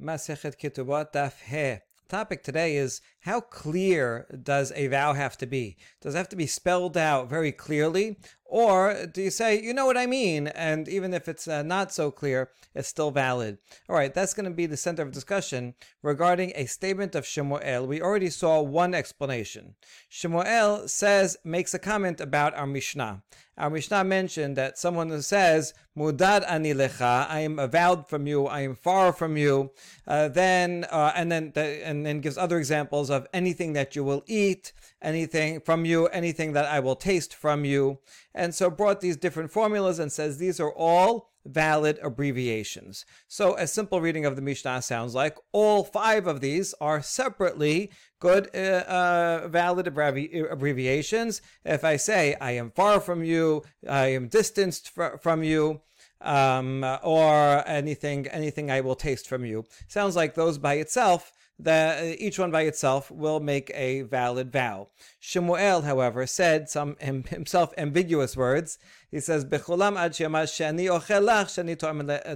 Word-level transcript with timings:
مسخت 0.00 0.56
کتبات 0.56 1.12
تو 1.12 1.18
دفعه. 1.18 1.89
Topic 2.10 2.42
today 2.42 2.74
is 2.74 3.00
how 3.20 3.40
clear 3.40 4.26
does 4.42 4.72
a 4.74 4.88
vow 4.88 5.12
have 5.12 5.38
to 5.38 5.46
be? 5.46 5.76
Does 6.00 6.16
it 6.16 6.18
have 6.18 6.28
to 6.30 6.36
be 6.36 6.48
spelled 6.48 6.96
out 6.96 7.30
very 7.30 7.52
clearly? 7.52 8.18
Or 8.44 9.06
do 9.06 9.22
you 9.22 9.30
say, 9.30 9.62
you 9.62 9.72
know 9.72 9.86
what 9.86 9.96
I 9.96 10.06
mean? 10.06 10.48
And 10.48 10.88
even 10.88 11.14
if 11.14 11.28
it's 11.28 11.46
uh, 11.46 11.62
not 11.62 11.92
so 11.92 12.10
clear, 12.10 12.50
it's 12.74 12.88
still 12.88 13.12
valid. 13.12 13.58
All 13.88 13.94
right, 13.94 14.12
that's 14.12 14.34
going 14.34 14.46
to 14.46 14.50
be 14.50 14.66
the 14.66 14.76
center 14.76 15.02
of 15.02 15.12
discussion 15.12 15.74
regarding 16.02 16.50
a 16.56 16.66
statement 16.66 17.14
of 17.14 17.24
Shemuel. 17.24 17.86
We 17.86 18.02
already 18.02 18.30
saw 18.30 18.60
one 18.60 18.92
explanation. 18.92 19.76
Shemuel 20.08 20.88
says, 20.88 21.36
makes 21.44 21.74
a 21.74 21.78
comment 21.78 22.20
about 22.20 22.54
our 22.54 22.66
Mishnah. 22.66 23.22
Our 23.56 23.70
Mishnah 23.70 24.04
mentioned 24.04 24.56
that 24.56 24.78
someone 24.78 25.10
who 25.10 25.20
says, 25.20 25.74
Mudad 25.96 26.44
ani 26.48 26.72
lecha, 26.72 27.28
I 27.28 27.40
am 27.40 27.58
avowed 27.58 28.08
from 28.08 28.26
you, 28.26 28.46
I 28.46 28.60
am 28.60 28.74
far 28.74 29.12
from 29.12 29.36
you, 29.36 29.70
uh, 30.08 30.28
then, 30.28 30.86
uh, 30.90 31.12
and 31.14 31.30
then, 31.30 31.52
and 31.54 31.99
then 32.04 32.20
gives 32.20 32.38
other 32.38 32.58
examples 32.58 33.10
of 33.10 33.26
anything 33.32 33.72
that 33.74 33.96
you 33.96 34.04
will 34.04 34.22
eat, 34.26 34.72
anything 35.02 35.60
from 35.60 35.84
you, 35.84 36.06
anything 36.08 36.52
that 36.52 36.66
I 36.66 36.80
will 36.80 36.96
taste 36.96 37.34
from 37.34 37.64
you. 37.64 37.98
And 38.34 38.54
so 38.54 38.70
brought 38.70 39.00
these 39.00 39.16
different 39.16 39.50
formulas 39.50 39.98
and 39.98 40.12
says 40.12 40.38
these 40.38 40.60
are 40.60 40.72
all 40.72 41.30
valid 41.46 41.98
abbreviations. 42.02 43.06
So 43.26 43.56
a 43.56 43.66
simple 43.66 44.00
reading 44.00 44.26
of 44.26 44.36
the 44.36 44.42
Mishnah 44.42 44.82
sounds 44.82 45.14
like 45.14 45.38
all 45.52 45.84
five 45.84 46.26
of 46.26 46.40
these 46.40 46.74
are 46.80 47.02
separately 47.02 47.90
good, 48.18 48.50
uh, 48.54 48.84
uh, 48.86 49.48
valid 49.48 49.86
abbreviations. 49.86 51.40
If 51.64 51.84
I 51.84 51.96
say, 51.96 52.36
I 52.40 52.52
am 52.52 52.70
far 52.70 53.00
from 53.00 53.24
you, 53.24 53.62
I 53.88 54.08
am 54.08 54.28
distanced 54.28 54.90
fr- 54.90 55.16
from 55.20 55.42
you, 55.42 55.80
um, 56.20 56.84
or 57.02 57.66
anything, 57.66 58.26
anything 58.28 58.70
I 58.70 58.82
will 58.82 58.94
taste 58.94 59.26
from 59.26 59.44
you. 59.44 59.64
Sounds 59.88 60.16
like 60.16 60.34
those 60.34 60.58
by 60.58 60.74
itself 60.74 61.32
that 61.64 62.20
each 62.20 62.38
one 62.38 62.50
by 62.50 62.62
itself 62.62 63.10
will 63.10 63.40
make 63.40 63.70
a 63.74 64.02
valid 64.02 64.52
vow. 64.52 64.88
Shemuel, 65.18 65.82
however, 65.82 66.26
said 66.26 66.68
some 66.68 66.96
himself 67.00 67.72
ambiguous 67.76 68.36
words. 68.36 68.78
He 69.10 69.20
says, 69.20 69.44
"Bechulam 69.44 69.96
ad 69.98 70.12
shani 70.12 70.88
ochelach 70.88 71.48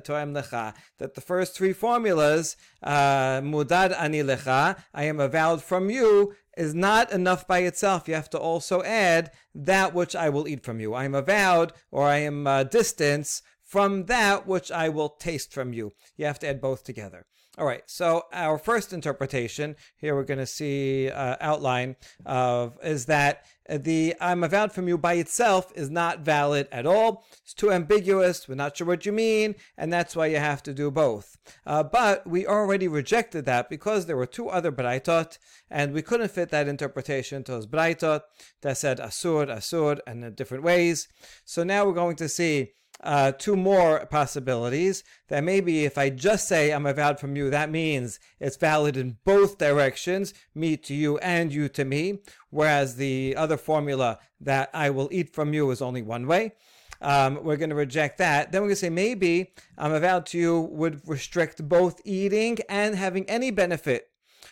toem 0.02 0.32
lecha." 0.34 0.74
That 0.98 1.14
the 1.14 1.20
first 1.20 1.56
three 1.56 1.72
formulas, 1.72 2.56
uh, 2.82 3.40
mudad 3.40 3.94
ani 3.98 4.22
lecha, 4.22 4.78
I 4.92 5.04
am 5.04 5.20
avowed 5.20 5.62
from 5.62 5.90
you, 5.90 6.34
is 6.56 6.74
not 6.74 7.12
enough 7.12 7.46
by 7.46 7.60
itself. 7.60 8.08
You 8.08 8.14
have 8.14 8.30
to 8.30 8.38
also 8.38 8.82
add 8.82 9.30
that 9.54 9.94
which 9.94 10.14
I 10.14 10.28
will 10.28 10.46
eat 10.48 10.64
from 10.64 10.80
you. 10.80 10.94
I 10.94 11.04
am 11.04 11.14
avowed, 11.14 11.72
or 11.90 12.06
I 12.06 12.18
am 12.18 12.46
uh, 12.46 12.64
distance 12.64 13.42
from 13.64 14.06
that 14.06 14.46
which 14.46 14.70
I 14.70 14.88
will 14.88 15.08
taste 15.08 15.52
from 15.52 15.72
you. 15.72 15.92
You 16.16 16.26
have 16.26 16.38
to 16.40 16.48
add 16.48 16.60
both 16.60 16.84
together. 16.84 17.26
All 17.56 17.66
right, 17.66 17.84
so 17.86 18.24
our 18.32 18.58
first 18.58 18.92
interpretation 18.92 19.76
here 19.96 20.16
we're 20.16 20.24
going 20.24 20.40
to 20.40 20.46
see 20.46 21.08
uh, 21.08 21.36
outline 21.40 21.94
of 22.26 22.76
is 22.82 23.06
that 23.06 23.44
the 23.70 24.16
I'm 24.20 24.42
avowed 24.42 24.72
from 24.72 24.88
you 24.88 24.98
by 24.98 25.14
itself 25.14 25.70
is 25.76 25.88
not 25.88 26.18
valid 26.18 26.66
at 26.72 26.84
all. 26.84 27.24
It's 27.42 27.54
too 27.54 27.70
ambiguous. 27.70 28.48
We're 28.48 28.56
not 28.56 28.76
sure 28.76 28.88
what 28.88 29.06
you 29.06 29.12
mean, 29.12 29.54
and 29.78 29.92
that's 29.92 30.16
why 30.16 30.26
you 30.26 30.38
have 30.38 30.64
to 30.64 30.74
do 30.74 30.90
both. 30.90 31.38
Uh, 31.64 31.84
but 31.84 32.26
we 32.26 32.44
already 32.44 32.88
rejected 32.88 33.44
that 33.44 33.70
because 33.70 34.06
there 34.06 34.16
were 34.16 34.26
two 34.26 34.48
other 34.48 34.72
braitot, 34.72 35.38
and 35.70 35.92
we 35.92 36.02
couldn't 36.02 36.32
fit 36.32 36.48
that 36.48 36.66
interpretation 36.66 37.44
to 37.44 37.52
those 37.52 37.68
braitot 37.68 38.22
that 38.62 38.78
said 38.78 38.98
asur, 38.98 39.46
asur, 39.46 40.00
and 40.08 40.24
in 40.24 40.34
different 40.34 40.64
ways. 40.64 41.06
So 41.44 41.62
now 41.62 41.86
we're 41.86 41.92
going 41.92 42.16
to 42.16 42.28
see 42.28 42.72
uh, 43.02 43.32
two 43.32 43.56
more 43.56 44.06
possibilities. 44.06 45.04
That 45.28 45.44
maybe 45.44 45.84
if 45.84 45.98
I 45.98 46.10
just 46.10 46.48
say 46.48 46.72
I'm 46.72 46.86
avowed 46.86 47.20
from 47.20 47.36
you, 47.36 47.50
that 47.50 47.70
means 47.70 48.18
it's 48.40 48.56
valid 48.56 48.96
in 48.96 49.18
both 49.24 49.58
directions, 49.58 50.34
me 50.54 50.76
to 50.78 50.94
you 50.94 51.18
and 51.18 51.52
you 51.52 51.68
to 51.70 51.84
me. 51.84 52.20
Whereas 52.50 52.96
the 52.96 53.34
other 53.36 53.56
formula 53.56 54.18
that 54.40 54.70
I 54.72 54.90
will 54.90 55.08
eat 55.12 55.34
from 55.34 55.52
you 55.54 55.70
is 55.70 55.82
only 55.82 56.02
one 56.02 56.26
way. 56.26 56.54
Um, 57.00 57.44
we're 57.44 57.56
going 57.56 57.70
to 57.70 57.76
reject 57.76 58.18
that. 58.18 58.50
Then 58.50 58.62
we're 58.62 58.68
going 58.68 58.76
to 58.76 58.80
say 58.80 58.90
maybe 58.90 59.52
I'm 59.76 59.92
avowed 59.92 60.26
to 60.26 60.38
you 60.38 60.60
would 60.60 61.06
restrict 61.06 61.68
both 61.68 62.00
eating 62.04 62.58
and 62.68 62.94
having 62.94 63.28
any 63.28 63.50
benefit, 63.50 64.08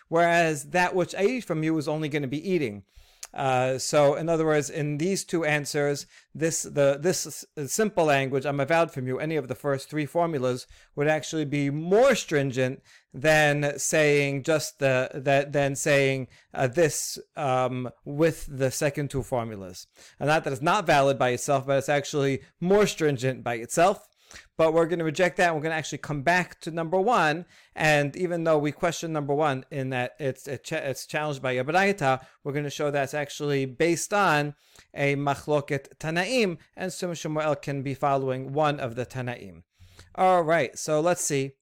whereas 0.09 0.65
that 0.71 0.95
which 0.95 1.15
I 1.15 1.25
eat 1.25 1.45
from 1.45 1.63
you 1.63 1.79
is 1.79 1.89
only 1.89 2.09
going 2.11 2.23
to 2.23 2.29
be 2.29 2.51
eating. 2.51 2.83
Uh, 3.35 3.79
so, 3.79 4.15
in 4.15 4.29
other 4.29 4.45
words, 4.45 4.69
in 4.69 4.99
these 4.99 5.25
two 5.25 5.45
answers, 5.45 6.07
this 6.35 6.63
the 6.63 6.99
this 7.01 7.47
simple 7.67 8.05
language 8.05 8.45
"I'm 8.45 8.61
avowed 8.61 8.91
from 8.91 9.07
you," 9.07 9.19
any 9.19 9.37
of 9.37 9.49
the 9.49 9.55
first 9.55 9.89
three 9.89 10.07
formulas 10.07 10.67
would 10.95 11.09
actually 11.09 11.47
be 11.47 11.71
more 11.71 12.15
stringent 12.15 12.83
than 13.15 13.79
saying 13.79 14.43
just 14.43 14.79
the 14.79 15.11
that 15.15 15.53
than 15.53 15.77
saying 15.77 16.29
uh, 16.53 16.67
this 16.67 17.19
um, 17.37 17.89
with 18.05 18.47
the 18.51 18.71
second 18.71 19.11
two 19.11 19.23
formulas. 19.23 19.87
And 20.21 20.29
not 20.29 20.45
that 20.45 20.53
it's 20.53 20.63
not 20.63 20.87
valid 20.87 21.19
by 21.19 21.31
itself, 21.31 21.67
but 21.67 21.79
it's 21.79 21.89
actually 21.89 22.43
more 22.61 22.87
stringent 22.87 23.43
by 23.43 23.55
itself 23.55 24.09
but 24.57 24.73
we're 24.73 24.87
going 24.87 24.99
to 24.99 25.05
reject 25.05 25.37
that. 25.39 25.55
We're 25.55 25.61
going 25.61 25.73
to 25.73 25.77
actually 25.77 25.99
come 25.99 26.23
back 26.23 26.61
to 26.61 26.71
number 26.71 27.01
one. 27.01 27.47
And 27.75 28.15
even 28.17 28.45
though 28.45 28.59
we 28.59 28.73
question 28.73 29.13
number 29.13 29.35
one 29.35 29.65
in 29.71 29.91
that 29.91 30.13
it's 30.19 30.47
it's 30.47 31.07
challenged 31.07 31.43
by 31.43 31.57
Yabraita, 31.57 32.25
we're 32.45 32.53
going 32.53 32.65
to 32.65 32.71
show 32.71 32.91
that's 32.91 33.15
actually 33.15 33.67
based 33.67 34.13
on 34.13 34.55
a 34.95 35.17
machloket 35.17 35.97
Tanaim, 35.99 36.59
and 36.77 36.93
Sum 36.93 37.15
Shemuel 37.15 37.57
can 37.57 37.83
be 37.83 37.95
following 37.95 38.53
one 38.53 38.79
of 38.81 38.95
the 38.95 39.07
Tanaim. 39.07 39.63
All 40.15 40.43
right, 40.43 40.79
so 40.79 41.01
let's 41.01 41.25
see. 41.25 41.53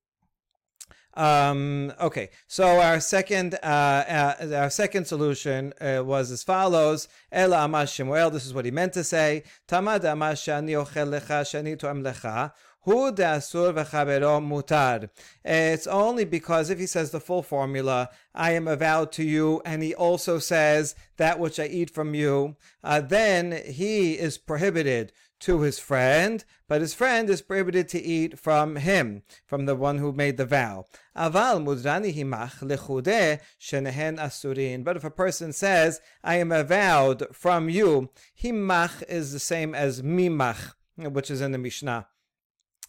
Um, 1.15 1.93
okay, 2.01 2.31
so 2.47 2.81
our 2.81 3.01
second 3.01 3.55
uh, 3.63 3.67
uh, 3.67 4.55
our 4.55 4.71
second 4.71 5.07
solution 5.07 5.73
uh, 5.81 6.03
was 6.05 6.31
as 6.31 6.43
follows: 6.43 7.09
Ela 7.33 7.59
amash 7.59 7.95
Shemuel. 7.95 8.31
This 8.31 8.47
is 8.47 8.55
what 8.55 8.65
he 8.65 8.71
meant 8.71 8.93
to 8.93 9.05
say. 9.05 9.43
Tamad 9.67 10.03
amash 10.03 10.45
shani 10.45 10.73
ochel 10.73 11.09
lecha 11.19 11.43
shani 11.43 11.77
toem 11.77 12.03
lecha. 12.03 12.53
Hu 12.85 13.13
asur 13.13 13.75
v'chabero 13.75 14.41
mutar. 14.41 15.11
It's 15.45 15.87
only 15.87 16.25
because 16.25 16.71
if 16.71 16.79
he 16.79 16.87
says 16.87 17.11
the 17.11 17.21
full 17.21 17.43
formula, 17.43 18.09
I 18.35 18.53
am 18.53 18.67
avowed 18.67 19.13
to 19.13 19.25
you, 19.25 19.61
and 19.67 19.83
he 19.83 19.95
also 19.95 20.39
says 20.39 20.95
that 21.19 21.39
which 21.39 21.61
I 21.61 21.67
eat 21.67 21.91
from 21.91 22.15
you, 22.15 22.57
uh, 22.83 23.01
then 23.03 23.53
he 23.67 24.13
is 24.15 24.39
prohibited 24.39 25.13
to 25.41 25.61
his 25.61 25.79
friend, 25.79 26.45
but 26.69 26.81
his 26.81 26.95
friend 26.95 27.29
is 27.29 27.43
prohibited 27.43 27.89
to 27.89 28.01
eat 28.01 28.39
from 28.39 28.77
him, 28.77 29.23
from 29.47 29.67
the 29.67 29.75
one 29.75 29.99
who 29.99 30.13
made 30.13 30.37
the 30.37 30.47
vow. 30.47 30.85
Aval 31.17 31.65
himach 31.65 32.61
lechude 32.61 33.41
shenehen 33.61 34.19
asurin. 34.19 34.85
But 34.85 34.97
if 34.97 35.05
a 35.05 35.11
person 35.11 35.53
says, 35.53 36.01
I 36.23 36.37
am 36.37 36.53
avowed 36.53 37.35
from 37.35 37.69
you, 37.69 38.11
himach 38.43 39.03
is 39.09 39.33
the 39.33 39.39
same 39.39 39.75
as 39.75 40.03
mimach, 40.03 40.75
which 40.97 41.31
is 41.31 41.41
in 41.41 41.53
the 41.53 41.59
Mishnah. 41.59 42.07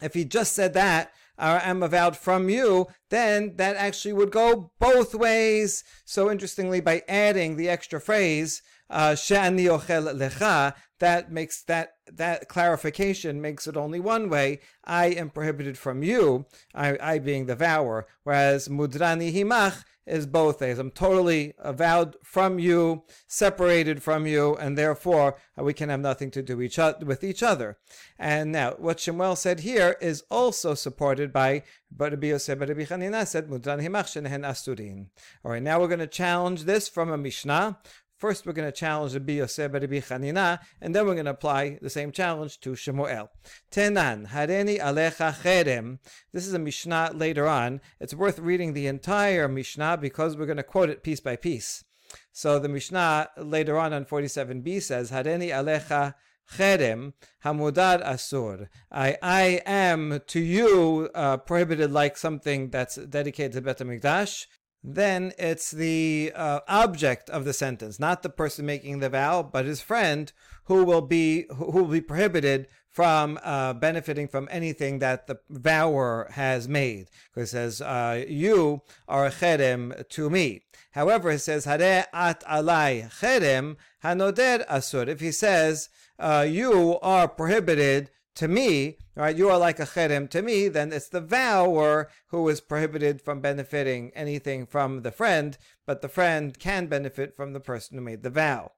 If 0.02 0.14
he 0.14 0.26
just 0.26 0.54
said 0.54 0.74
that, 0.74 1.12
I 1.38 1.60
am 1.68 1.82
avowed 1.82 2.18
from 2.18 2.50
you, 2.50 2.88
then 3.10 3.56
that 3.56 3.76
actually 3.76 4.14
would 4.14 4.32
go 4.32 4.72
both 4.80 5.16
ways. 5.16 5.84
So 6.06 6.30
interestingly, 6.30 6.82
by 6.82 7.04
adding 7.08 7.56
the 7.56 7.70
extra 7.70 8.00
phrase, 8.00 8.62
uh, 8.92 9.16
she'ani 9.16 9.66
ochel 9.66 10.14
lecha, 10.14 10.76
that 11.00 11.32
makes 11.32 11.64
that 11.64 11.94
that 12.12 12.48
clarification 12.48 13.42
makes 13.42 13.66
it 13.66 13.76
only 13.76 14.00
one 14.00 14.30
way. 14.30 14.60
I 14.84 15.08
am 15.08 15.30
prohibited 15.32 15.78
from 15.78 16.04
you, 16.04 16.46
I, 16.76 16.98
I 17.02 17.20
being 17.20 17.48
the 17.48 17.56
vower, 17.56 18.06
whereas 18.24 18.68
mudrani 18.68 19.34
himach 19.34 19.84
is 20.06 20.26
both 20.26 20.62
ways. 20.62 20.80
I'm 20.80 20.92
totally 20.92 21.54
avowed 21.60 22.18
from 22.24 22.60
you, 22.60 23.04
separated 23.28 24.02
from 24.02 24.26
you, 24.26 24.56
and 24.56 24.78
therefore 24.78 25.38
uh, 25.58 25.64
we 25.64 25.74
can 25.74 25.90
have 25.90 26.00
nothing 26.00 26.32
to 26.32 26.42
do 26.42 26.60
each 26.62 26.78
with 26.78 27.24
each 27.24 27.44
other. 27.44 27.78
And 28.18 28.52
now, 28.52 28.72
what 28.78 29.00
Shemuel 29.00 29.36
said 29.36 29.62
here 29.62 29.96
is 30.02 30.24
also 30.30 30.74
supported 30.74 31.32
by 31.32 31.64
Rabbi 31.96 32.28
Yosef 32.28 32.60
Rabbi 32.60 32.86
Chanina 32.86 33.28
said, 33.28 33.48
Mudrani 33.48 33.88
himach 33.88 34.08
shenehen 34.08 34.42
asurin. 34.42 35.08
All 35.44 35.52
right, 35.52 35.62
now 35.62 35.80
we're 35.80 35.88
going 35.88 36.00
to 36.00 36.08
challenge 36.08 36.64
this 36.64 36.90
from 36.90 37.12
a 37.12 37.18
Mishnah 37.18 37.78
First, 38.22 38.46
we're 38.46 38.54
going 38.54 38.68
to 38.68 38.72
challenge 38.72 39.16
Rabbi 39.16 39.34
Yosef 39.34 39.74
Rabbi 39.74 40.00
Chanina, 40.00 40.60
and 40.80 40.94
then 40.94 41.08
we're 41.08 41.16
going 41.16 41.26
to 41.26 41.32
apply 41.32 41.80
the 41.82 41.90
same 41.90 42.12
challenge 42.12 42.60
to 42.60 42.76
Shemuel. 42.76 43.32
Tenan, 43.72 44.28
Hareni 44.28 44.80
Alecha 44.80 45.34
Cherem. 45.42 45.98
This 46.32 46.46
is 46.46 46.54
a 46.54 46.60
Mishnah 46.60 47.14
later 47.16 47.48
on. 47.48 47.82
It's 48.00 48.14
worth 48.14 48.38
reading 48.38 48.74
the 48.74 48.86
entire 48.86 49.48
Mishnah 49.48 49.98
because 49.98 50.38
we're 50.38 50.46
going 50.46 50.58
to 50.58 50.64
quote 50.64 50.92
it 50.92 51.02
piece 51.02 51.20
by 51.20 51.36
piece. 51.36 51.84
So 52.32 52.60
the 52.60 52.70
Mishnah 52.70 53.30
later 53.38 53.76
on 53.80 53.92
on 53.92 54.06
47b 54.06 54.84
says, 54.84 55.10
Hareni 55.10 55.50
Alecha 55.50 56.14
Cherem 56.56 57.14
Hamudar 57.44 58.06
Asur. 58.06 58.68
I, 58.92 59.18
I 59.24 59.62
am 59.66 60.22
to 60.28 60.40
you 60.40 61.10
uh, 61.16 61.38
prohibited 61.38 61.92
like 61.92 62.18
something 62.18 62.70
that's 62.70 62.98
dedicated 62.98 63.54
to 63.54 63.62
Bet 63.62 63.80
HaMikdash 63.80 64.46
then 64.84 65.32
it's 65.38 65.72
the 65.72 66.32
uh, 66.36 66.62
object 66.68 67.30
of 67.30 67.46
the 67.46 67.54
sentence, 67.54 68.00
not 68.00 68.24
the 68.24 68.30
person 68.30 68.66
making 68.66 69.00
the 69.00 69.10
vow, 69.10 69.44
but 69.44 69.66
his 69.66 69.82
friend 69.82 70.32
who 70.66 70.84
will 70.84 71.02
be 71.02 71.46
who 71.56 71.72
will 71.72 71.86
be 71.86 72.02
prohibited 72.02 72.68
from 72.92 73.40
uh, 73.44 73.74
benefiting 73.74 74.28
from 74.28 74.48
anything 74.52 75.00
that 75.00 75.28
the 75.28 75.40
vower 75.50 76.28
has 76.32 76.68
made. 76.68 77.10
Because 77.34 77.50
it 77.50 77.52
says, 77.52 77.82
uh, 77.82 78.24
You 78.28 78.82
are 79.08 79.28
a 79.28 79.32
cherem 79.32 80.08
to 80.10 80.30
me. 80.30 80.64
However, 80.92 81.32
it 81.32 81.40
says, 81.40 81.66
Hare 81.66 82.08
at 82.12 82.44
alai 82.44 83.10
cherem 83.20 83.78
hanoder 84.04 84.68
asur. 84.68 85.08
If 85.08 85.22
he 85.22 85.32
says, 85.32 85.90
uh, 86.20 86.46
You 86.48 87.00
are 87.02 87.28
prohibited 87.28 88.10
to 88.42 88.48
me, 88.48 88.98
right? 89.14 89.38
You 89.38 89.52
are 89.52 89.60
like 89.60 89.80
a 89.80 89.84
cherem 89.84 90.28
to 90.32 90.42
me, 90.42 90.68
then 90.68 90.92
it's 90.92 91.10
the 91.10 91.22
vower 91.22 92.10
who 92.30 92.50
is 92.50 92.60
prohibited 92.60 93.22
from 93.22 93.40
benefiting 93.40 94.12
anything 94.16 94.66
from 94.66 95.04
the 95.04 95.12
friend, 95.12 95.60
but 95.86 96.02
the 96.02 96.10
friend 96.10 96.58
can 96.58 96.88
benefit 96.88 97.36
from 97.36 97.54
the 97.54 97.60
person 97.60 98.00
who 98.00 98.04
made 98.04 98.24
the 98.24 98.32
vow. 98.32 98.72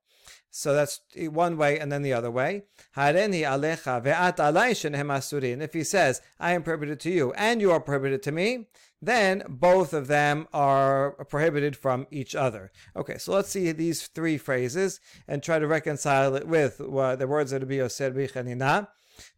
So 0.52 0.74
that's 0.74 1.00
one 1.16 1.56
way, 1.56 1.80
and 1.80 1.94
then 1.94 2.02
the 2.02 2.12
other 2.12 2.30
way. 2.30 2.64
Alecha 2.98 4.04
ve'at 4.04 4.36
asurin. 4.36 5.62
If 5.62 5.72
he 5.72 5.86
says, 5.86 6.22
I 6.42 6.52
am 6.52 6.64
prohibited 6.64 7.00
to 7.00 7.10
you, 7.10 7.32
and 7.32 7.62
you 7.62 7.72
are 7.72 7.80
prohibited 7.80 8.22
to 8.24 8.34
me, 8.34 8.68
then 9.02 9.44
both 9.48 9.94
of 9.94 10.08
them 10.08 10.50
are 10.52 11.12
prohibited 11.30 11.78
from 11.78 12.06
each 12.12 12.36
other. 12.36 12.74
Okay, 12.98 13.18
so 13.18 13.32
let's 13.32 13.50
see 13.50 13.72
these 13.72 14.08
three 14.08 14.38
phrases 14.38 15.00
and 15.26 15.42
try 15.42 15.58
to 15.58 15.68
reconcile 15.68 16.36
it 16.36 16.50
with 16.50 16.82
uh, 16.82 17.16
the 17.16 17.28
words 17.28 17.54
of 17.54 17.62
Rabbi 17.62 17.76
Yosef 17.76 18.14
Bichanina. 18.14 18.90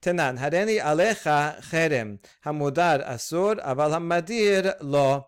Tenan, 0.01 0.39
hareni 0.39 0.81
alecha 0.81 1.62
cherem, 1.62 2.19
hamudar 2.45 3.07
asur, 3.07 3.63
aval 3.66 3.92
hamadir 3.92 4.75
lo. 4.81 5.27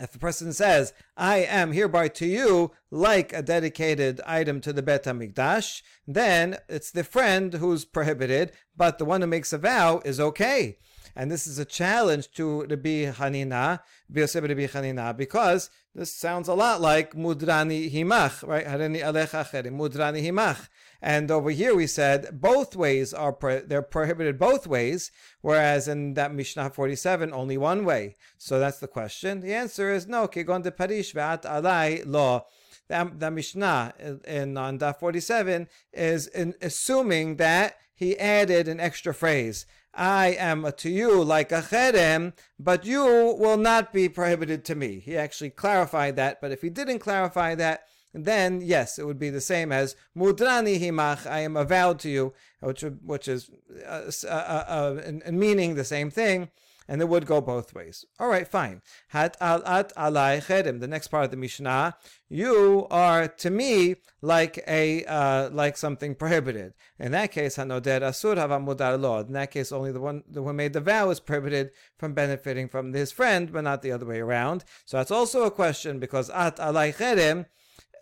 If 0.00 0.10
the 0.10 0.18
person 0.18 0.52
says, 0.52 0.92
I 1.16 1.38
am 1.38 1.72
hereby 1.72 2.08
to 2.08 2.26
you 2.26 2.72
like 2.90 3.32
a 3.32 3.42
dedicated 3.42 4.20
item 4.26 4.60
to 4.62 4.72
the 4.72 4.82
Bet 4.82 5.04
HaMikdash, 5.04 5.82
then 6.06 6.58
it's 6.68 6.90
the 6.90 7.04
friend 7.04 7.54
who's 7.54 7.84
prohibited, 7.84 8.52
but 8.76 8.98
the 8.98 9.04
one 9.04 9.20
who 9.20 9.28
makes 9.28 9.52
a 9.52 9.58
vow 9.58 10.02
is 10.04 10.18
okay. 10.18 10.78
And 11.16 11.30
this 11.30 11.46
is 11.46 11.58
a 11.58 11.64
challenge 11.64 12.32
to 12.32 12.62
Rabbi 12.62 13.12
Hanina, 13.12 13.80
Rabbi 14.10 14.26
Hanina, 14.26 15.16
because 15.16 15.70
this 15.94 16.12
sounds 16.12 16.48
a 16.48 16.54
lot 16.54 16.80
like 16.80 17.14
Mudrani 17.14 17.92
Himach, 17.92 18.46
right? 18.46 18.66
Hareni 18.66 19.00
Alecha 19.00 19.44
Mudrani 19.70 20.24
Himach. 20.24 20.68
And 21.00 21.30
over 21.30 21.50
here 21.50 21.74
we 21.74 21.86
said 21.86 22.40
both 22.40 22.74
ways 22.74 23.14
are 23.14 23.32
pro- 23.32 23.60
they're 23.60 23.82
prohibited 23.82 24.38
both 24.38 24.66
ways, 24.66 25.12
whereas 25.40 25.86
in 25.86 26.14
that 26.14 26.34
Mishnah 26.34 26.70
47 26.70 27.32
only 27.32 27.56
one 27.56 27.84
way. 27.84 28.16
So 28.36 28.58
that's 28.58 28.78
the 28.78 28.88
question. 28.88 29.40
The 29.40 29.54
answer 29.54 29.92
is 29.92 30.08
no. 30.08 30.26
Kegon 30.26 30.62
de 30.64 30.72
Parish 30.72 31.14
ve'at 31.14 31.42
alai 31.42 32.02
lo. 32.04 32.46
The, 32.88 33.30
Mishnah 33.30 33.94
in, 34.26 34.58
on 34.58 34.78
Daf 34.78 34.98
47 34.98 35.68
is 35.92 36.26
in, 36.26 36.54
assuming 36.60 37.36
that 37.36 37.76
he 37.94 38.18
added 38.18 38.66
an 38.68 38.80
extra 38.80 39.14
phrase. 39.14 39.64
I 39.96 40.28
am 40.38 40.70
to 40.76 40.90
you 40.90 41.22
like 41.22 41.52
a 41.52 41.62
cherem, 41.62 42.32
but 42.58 42.84
you 42.84 43.04
will 43.38 43.56
not 43.56 43.92
be 43.92 44.08
prohibited 44.08 44.64
to 44.66 44.74
me. 44.74 45.00
He 45.00 45.16
actually 45.16 45.50
clarified 45.50 46.16
that, 46.16 46.40
but 46.40 46.52
if 46.52 46.62
he 46.62 46.70
didn't 46.70 46.98
clarify 46.98 47.54
that, 47.54 47.86
then 48.12 48.60
yes, 48.60 48.98
it 48.98 49.06
would 49.06 49.18
be 49.18 49.30
the 49.30 49.40
same 49.40 49.72
as 49.72 49.96
mudrani 50.16 50.80
himach. 50.80 51.26
I 51.26 51.40
am 51.40 51.56
avowed 51.56 51.98
to 52.00 52.08
you, 52.08 52.32
which 52.60 52.82
which 52.82 53.26
is 53.26 53.50
uh, 53.84 54.10
uh, 54.28 54.28
uh, 54.28 55.12
meaning 55.32 55.74
the 55.74 55.84
same 55.84 56.10
thing, 56.10 56.50
and 56.88 57.00
it 57.00 57.08
would 57.08 57.26
go 57.26 57.40
both 57.40 57.74
ways. 57.74 58.04
All 58.18 58.28
right, 58.28 58.46
fine. 58.46 58.82
Hat 59.08 59.36
al 59.40 59.64
at 59.66 59.94
alai 59.96 60.44
cherem. 60.44 60.80
The 60.80 60.86
next 60.86 61.08
part 61.08 61.24
of 61.24 61.30
the 61.30 61.36
Mishnah, 61.36 61.96
you 62.28 62.86
are 62.90 63.28
to 63.28 63.50
me 63.50 63.96
like 64.20 64.62
a 64.66 65.04
uh, 65.04 65.50
like 65.50 65.76
something 65.76 66.14
prohibited. 66.14 66.74
In 66.98 67.12
that 67.12 67.32
case, 67.32 67.56
hanoder 67.56 68.00
asur 68.00 68.36
havamudar 68.36 69.00
lo. 69.00 69.18
In 69.20 69.32
that 69.32 69.50
case, 69.50 69.72
only 69.72 69.92
the 69.92 70.00
one 70.00 70.22
one 70.28 70.56
made 70.56 70.72
the 70.72 70.80
vow 70.80 71.10
is 71.10 71.20
prohibited 71.20 71.70
from 71.98 72.14
benefiting 72.14 72.68
from 72.68 72.92
his 72.92 73.12
friend, 73.12 73.52
but 73.52 73.64
not 73.64 73.82
the 73.82 73.92
other 73.92 74.06
way 74.06 74.20
around. 74.20 74.64
So 74.84 74.96
that's 74.96 75.10
also 75.10 75.44
a 75.44 75.50
question 75.50 75.98
because 75.98 76.30
at 76.30 76.56
alai 76.56 76.94
cherem 76.94 77.46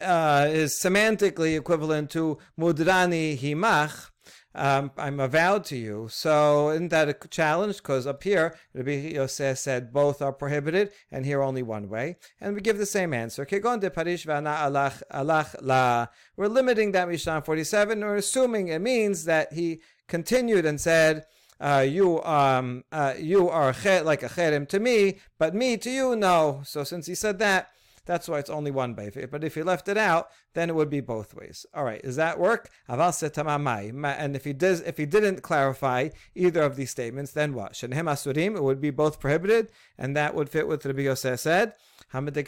uh, 0.01 0.47
is 0.51 0.79
semantically 0.83 1.57
equivalent 1.57 2.11
to 2.11 2.39
mudrani 2.59 3.39
himach. 3.39 4.12
Um, 4.55 4.91
I'm 4.99 5.19
avowed 5.21 5.65
to 5.67 5.77
you. 5.77 6.09
So 6.11 6.71
isn't 6.71 6.89
that 6.89 7.09
a 7.09 7.29
challenge? 7.29 7.79
Because 7.79 8.07
up 8.07 8.23
here, 8.23 8.57
Rabbi 8.75 9.13
Yosef 9.15 9.59
said 9.59 9.93
both 9.93 10.21
are 10.21 10.33
prohibited, 10.33 10.93
and 11.11 11.25
here 11.25 11.43
only 11.43 11.63
one 11.63 11.89
way. 11.89 12.17
And 12.41 12.55
we 12.55 12.61
give 12.61 12.79
the 12.79 12.87
same 12.87 13.15
answer. 13.15 13.47
We're 16.37 16.49
limiting 16.49 16.93
that 16.93 17.09
Mishnah 17.09 17.43
47. 17.43 18.01
We're 18.01 18.17
assuming 18.17 18.69
it 18.69 18.81
means 18.81 19.25
that 19.25 19.53
he 19.53 19.81
continued 20.09 20.67
and 20.67 20.81
said, 20.81 21.25
uh, 21.61 21.87
you 21.89 22.21
um 22.25 22.83
uh, 22.91 23.15
you 23.17 23.49
are 23.49 23.73
like 24.03 24.23
a 24.25 24.29
cherem 24.29 24.69
to 24.69 24.81
me, 24.81 25.21
but 25.39 25.55
me 25.55 25.77
to 25.77 25.91
you, 25.91 26.17
no. 26.17 26.61
So 26.65 26.83
since 26.83 27.07
he 27.07 27.15
said 27.15 27.39
that, 27.39 27.71
that's 28.05 28.29
why 28.29 28.39
it's 28.39 28.51
only 28.51 28.71
one 28.71 28.97
way. 28.97 29.11
But 29.31 29.45
if 29.45 29.55
he 29.55 29.63
left 29.63 29.89
it 29.89 29.97
out, 29.97 30.31
then 30.55 30.69
it 30.69 30.75
would 30.75 30.91
be 30.91 31.01
both 31.01 31.35
ways. 31.35 31.65
All 31.75 31.85
right, 31.85 32.03
does 32.03 32.17
that 32.17 32.39
work? 32.39 32.69
And 32.89 34.37
if 34.37 34.45
he 34.45 34.53
does, 34.53 34.81
if 34.81 34.97
he 34.97 35.07
didn't 35.07 35.43
clarify 35.43 36.09
either 36.35 36.63
of 36.63 36.77
these 36.77 36.91
statements, 36.91 37.33
then 37.33 37.55
what? 37.55 37.77
Shenhem 37.77 38.07
asurim, 38.07 38.57
it 38.57 38.63
would 38.63 38.81
be 38.81 38.91
both 38.91 39.21
prohibited, 39.21 39.71
and 39.97 40.17
that 40.17 40.35
would 40.35 40.49
fit 40.49 40.67
with 40.67 40.85
Rabbi 40.85 41.03
Yosef 41.03 41.41
said. 41.41 41.75
But 42.15 42.35
the 42.35 42.43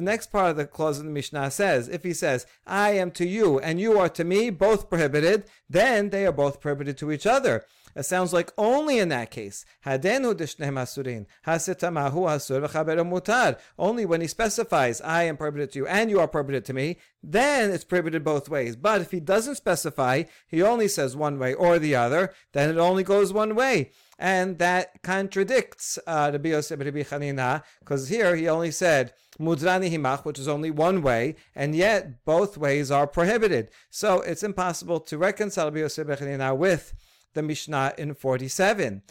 next 0.00 0.32
part 0.32 0.50
of 0.50 0.56
the 0.56 0.66
clause 0.66 0.98
in 0.98 1.06
the 1.06 1.12
Mishnah 1.12 1.50
says, 1.52 1.88
if 1.88 2.02
he 2.02 2.12
says, 2.12 2.44
I 2.66 2.90
am 2.92 3.12
to 3.12 3.24
you 3.24 3.60
and 3.60 3.80
you 3.80 3.98
are 4.00 4.08
to 4.08 4.24
me, 4.24 4.50
both 4.50 4.88
prohibited, 4.88 5.44
then 5.70 6.10
they 6.10 6.26
are 6.26 6.32
both 6.32 6.60
prohibited 6.60 6.98
to 6.98 7.12
each 7.12 7.24
other. 7.24 7.64
It 7.98 8.06
sounds 8.06 8.32
like 8.32 8.52
only 8.56 9.00
in 9.00 9.08
that 9.08 9.32
case. 9.32 9.64
Only 9.84 10.14
when 14.06 14.20
he 14.20 14.26
specifies, 14.28 15.00
I 15.00 15.22
am 15.24 15.36
prohibited 15.36 15.72
to 15.72 15.78
you 15.80 15.86
and 15.88 16.08
you 16.08 16.20
are 16.20 16.28
prohibited 16.28 16.64
to 16.66 16.72
me, 16.72 16.98
then 17.24 17.72
it's 17.72 17.82
prohibited 17.82 18.22
both 18.22 18.48
ways. 18.48 18.76
But 18.76 19.00
if 19.00 19.10
he 19.10 19.18
doesn't 19.18 19.56
specify, 19.56 20.22
he 20.46 20.62
only 20.62 20.86
says 20.86 21.16
one 21.16 21.40
way 21.40 21.54
or 21.54 21.80
the 21.80 21.96
other, 21.96 22.32
then 22.52 22.70
it 22.70 22.78
only 22.78 23.02
goes 23.02 23.32
one 23.32 23.56
way. 23.56 23.90
And 24.16 24.58
that 24.58 25.02
contradicts 25.02 25.98
uh, 26.06 26.30
Rabbi 26.32 26.50
Yosef 26.50 26.78
Rabbi 26.78 27.02
Chanina, 27.02 27.64
because 27.80 28.08
here 28.08 28.36
he 28.36 28.48
only 28.48 28.70
said 28.70 29.12
mudrani 29.40 29.90
himach, 29.90 30.24
which 30.24 30.38
is 30.38 30.46
only 30.46 30.70
one 30.70 31.02
way, 31.02 31.34
and 31.52 31.74
yet 31.74 32.24
both 32.24 32.56
ways 32.56 32.92
are 32.92 33.08
prohibited. 33.08 33.72
So 33.90 34.20
it's 34.20 34.44
impossible 34.44 35.00
to 35.00 35.18
reconcile 35.18 35.66
Rabbi 35.66 35.80
Yosef 35.80 36.06
Chanina 36.06 36.56
with 36.56 36.94
the 37.34 37.42
Mishnah 37.42 37.94
in 37.98 38.14
47. 38.14 39.02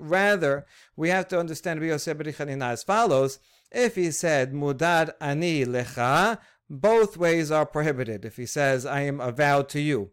Rather, 0.00 0.66
we 0.96 1.08
have 1.08 1.28
to 1.28 1.38
understand 1.38 1.80
Rabbi 1.80 2.62
as 2.62 2.82
follows. 2.82 3.38
If 3.70 3.94
he 3.94 4.10
said, 4.10 4.52
Mudar 4.52 5.14
ani 5.20 5.64
lecha, 5.64 6.38
both 6.68 7.16
ways 7.16 7.50
are 7.50 7.66
prohibited. 7.66 8.24
If 8.24 8.36
he 8.36 8.46
says, 8.46 8.86
I 8.86 9.02
am 9.02 9.20
avowed 9.20 9.68
to 9.70 9.80
you, 9.80 10.10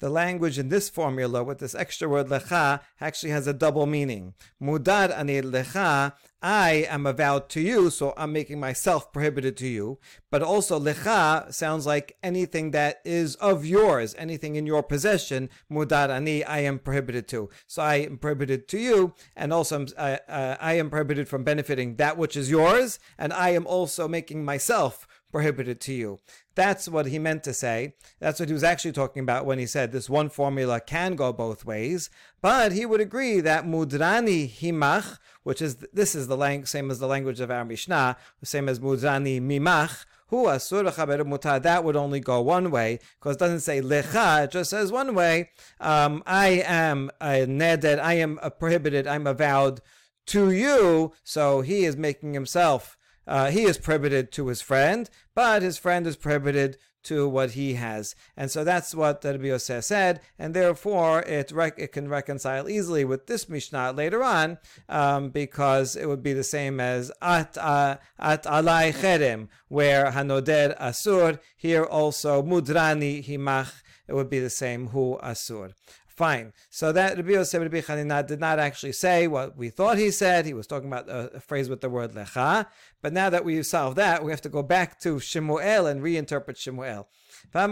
the 0.00 0.10
language 0.10 0.58
in 0.58 0.68
this 0.68 0.88
formula 0.88 1.42
with 1.42 1.58
this 1.58 1.74
extra 1.74 2.08
word 2.08 2.28
lecha 2.28 2.80
actually 3.00 3.30
has 3.30 3.46
a 3.46 3.52
double 3.52 3.86
meaning. 3.86 4.34
Mudar 4.62 5.16
ani 5.16 5.40
lecha, 5.40 6.12
I 6.42 6.86
am 6.90 7.06
avowed 7.06 7.48
to 7.50 7.60
you, 7.60 7.88
so 7.88 8.12
I'm 8.16 8.32
making 8.32 8.60
myself 8.60 9.12
prohibited 9.12 9.56
to 9.58 9.66
you. 9.66 9.98
But 10.30 10.42
also 10.42 10.78
lecha 10.78 11.52
sounds 11.54 11.86
like 11.86 12.16
anything 12.22 12.72
that 12.72 13.00
is 13.04 13.36
of 13.36 13.64
yours, 13.64 14.14
anything 14.18 14.56
in 14.56 14.66
your 14.66 14.82
possession. 14.82 15.48
Mudar 15.70 16.10
ani, 16.10 16.44
I 16.44 16.58
am 16.60 16.78
prohibited 16.78 17.28
to. 17.28 17.48
So 17.66 17.82
I 17.82 17.96
am 17.96 18.18
prohibited 18.18 18.68
to 18.68 18.78
you, 18.78 19.14
and 19.36 19.52
also 19.52 19.86
uh, 19.96 20.18
uh, 20.28 20.56
I 20.60 20.74
am 20.74 20.90
prohibited 20.90 21.28
from 21.28 21.44
benefiting 21.44 21.96
that 21.96 22.18
which 22.18 22.36
is 22.36 22.50
yours, 22.50 22.98
and 23.18 23.32
I 23.32 23.50
am 23.50 23.66
also 23.66 24.06
making 24.06 24.44
myself 24.44 25.06
prohibited 25.34 25.80
to 25.80 25.92
you. 25.92 26.20
That's 26.54 26.88
what 26.88 27.06
he 27.06 27.18
meant 27.18 27.42
to 27.44 27.52
say. 27.52 27.94
That's 28.20 28.38
what 28.38 28.48
he 28.48 28.52
was 28.52 28.62
actually 28.62 28.92
talking 28.92 29.22
about 29.22 29.44
when 29.44 29.58
he 29.58 29.66
said 29.66 29.90
this 29.90 30.08
one 30.08 30.28
formula 30.28 30.80
can 30.80 31.16
go 31.16 31.32
both 31.32 31.64
ways. 31.64 32.10
But 32.40 32.72
he 32.72 32.86
would 32.86 33.00
agree 33.00 33.40
that 33.40 33.64
mudrani 33.64 34.48
himach, 34.48 35.18
which 35.42 35.60
is 35.60 35.76
this 35.92 36.14
is 36.14 36.28
the 36.28 36.62
same 36.64 36.90
as 36.90 36.98
the 36.98 37.06
language 37.06 37.40
of 37.40 37.50
our 37.50 37.64
Mishnah, 37.64 38.16
the 38.40 38.46
same 38.46 38.68
as 38.68 38.78
mudrani 38.78 39.40
mimach, 39.40 40.04
who 40.28 40.44
asur 40.44 40.84
mutar. 41.24 41.62
That 41.62 41.84
would 41.84 41.96
only 41.96 42.20
go 42.20 42.40
one 42.40 42.70
way 42.70 43.00
because 43.18 43.36
it 43.36 43.40
doesn't 43.40 43.60
say 43.60 43.80
lecha. 43.80 44.44
It 44.44 44.52
just 44.52 44.70
says 44.70 44.92
one 44.92 45.14
way. 45.14 45.50
Um, 45.80 46.22
I 46.26 46.62
am 46.64 47.10
a 47.20 47.46
neded. 47.46 47.98
I 47.98 48.14
am 48.14 48.38
prohibited. 48.58 49.06
I'm 49.06 49.26
avowed 49.26 49.80
to 50.26 50.50
you. 50.50 51.12
So 51.24 51.62
he 51.62 51.84
is 51.84 51.96
making 51.96 52.34
himself 52.34 52.96
uh, 53.26 53.50
he 53.50 53.64
is 53.64 53.78
prohibited 53.78 54.32
to 54.32 54.48
his 54.48 54.60
friend, 54.60 55.08
but 55.34 55.62
his 55.62 55.78
friend 55.78 56.06
is 56.06 56.16
prohibited 56.16 56.76
to 57.04 57.28
what 57.28 57.52
he 57.52 57.74
has. 57.74 58.14
And 58.36 58.50
so 58.50 58.64
that's 58.64 58.94
what 58.94 59.22
Rabbi 59.22 59.46
Yosef 59.46 59.84
said, 59.84 60.20
and 60.38 60.54
therefore 60.54 61.20
it, 61.22 61.52
rec- 61.52 61.78
it 61.78 61.92
can 61.92 62.08
reconcile 62.08 62.68
easily 62.68 63.04
with 63.04 63.26
this 63.26 63.48
Mishnah 63.48 63.92
later 63.92 64.24
on, 64.24 64.58
um, 64.88 65.30
because 65.30 65.96
it 65.96 66.06
would 66.06 66.22
be 66.22 66.32
the 66.32 66.42
same 66.42 66.80
as 66.80 67.12
at, 67.20 67.56
uh, 67.58 67.98
at 68.18 68.44
alai 68.44 68.92
cherem, 68.92 69.48
where 69.68 70.06
hanoder 70.06 70.78
asur, 70.78 71.38
here 71.56 71.84
also 71.84 72.42
mudrani 72.42 73.24
himach, 73.24 73.82
it 74.08 74.14
would 74.14 74.30
be 74.30 74.40
the 74.40 74.50
same 74.50 74.88
hu 74.88 75.18
asur. 75.22 75.72
Fine. 76.16 76.52
So 76.70 76.92
that 76.92 77.16
Rabbi 77.16 77.32
Yosef 77.32 77.60
Rabbi 77.60 77.80
Chanina 77.80 78.24
did 78.24 78.38
not 78.38 78.60
actually 78.60 78.92
say 78.92 79.26
what 79.26 79.56
we 79.56 79.68
thought 79.68 79.98
he 79.98 80.12
said. 80.12 80.46
He 80.46 80.54
was 80.54 80.68
talking 80.68 80.86
about 80.86 81.08
a, 81.08 81.40
phrase 81.40 81.68
with 81.68 81.80
the 81.80 81.90
word 81.90 82.12
lecha. 82.12 82.66
But 83.02 83.12
now 83.12 83.30
that 83.30 83.44
we've 83.44 83.66
solved 83.66 83.96
that, 83.96 84.24
we 84.24 84.30
have 84.30 84.40
to 84.42 84.48
go 84.48 84.62
back 84.62 85.00
to 85.00 85.18
Shemuel 85.18 85.86
and 85.86 86.00
reinterpret 86.00 86.56
Shemuel. 86.56 87.08
Our 87.52 87.68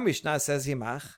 Mishnah 0.00 0.40
says 0.40 0.66
himach. 0.66 1.14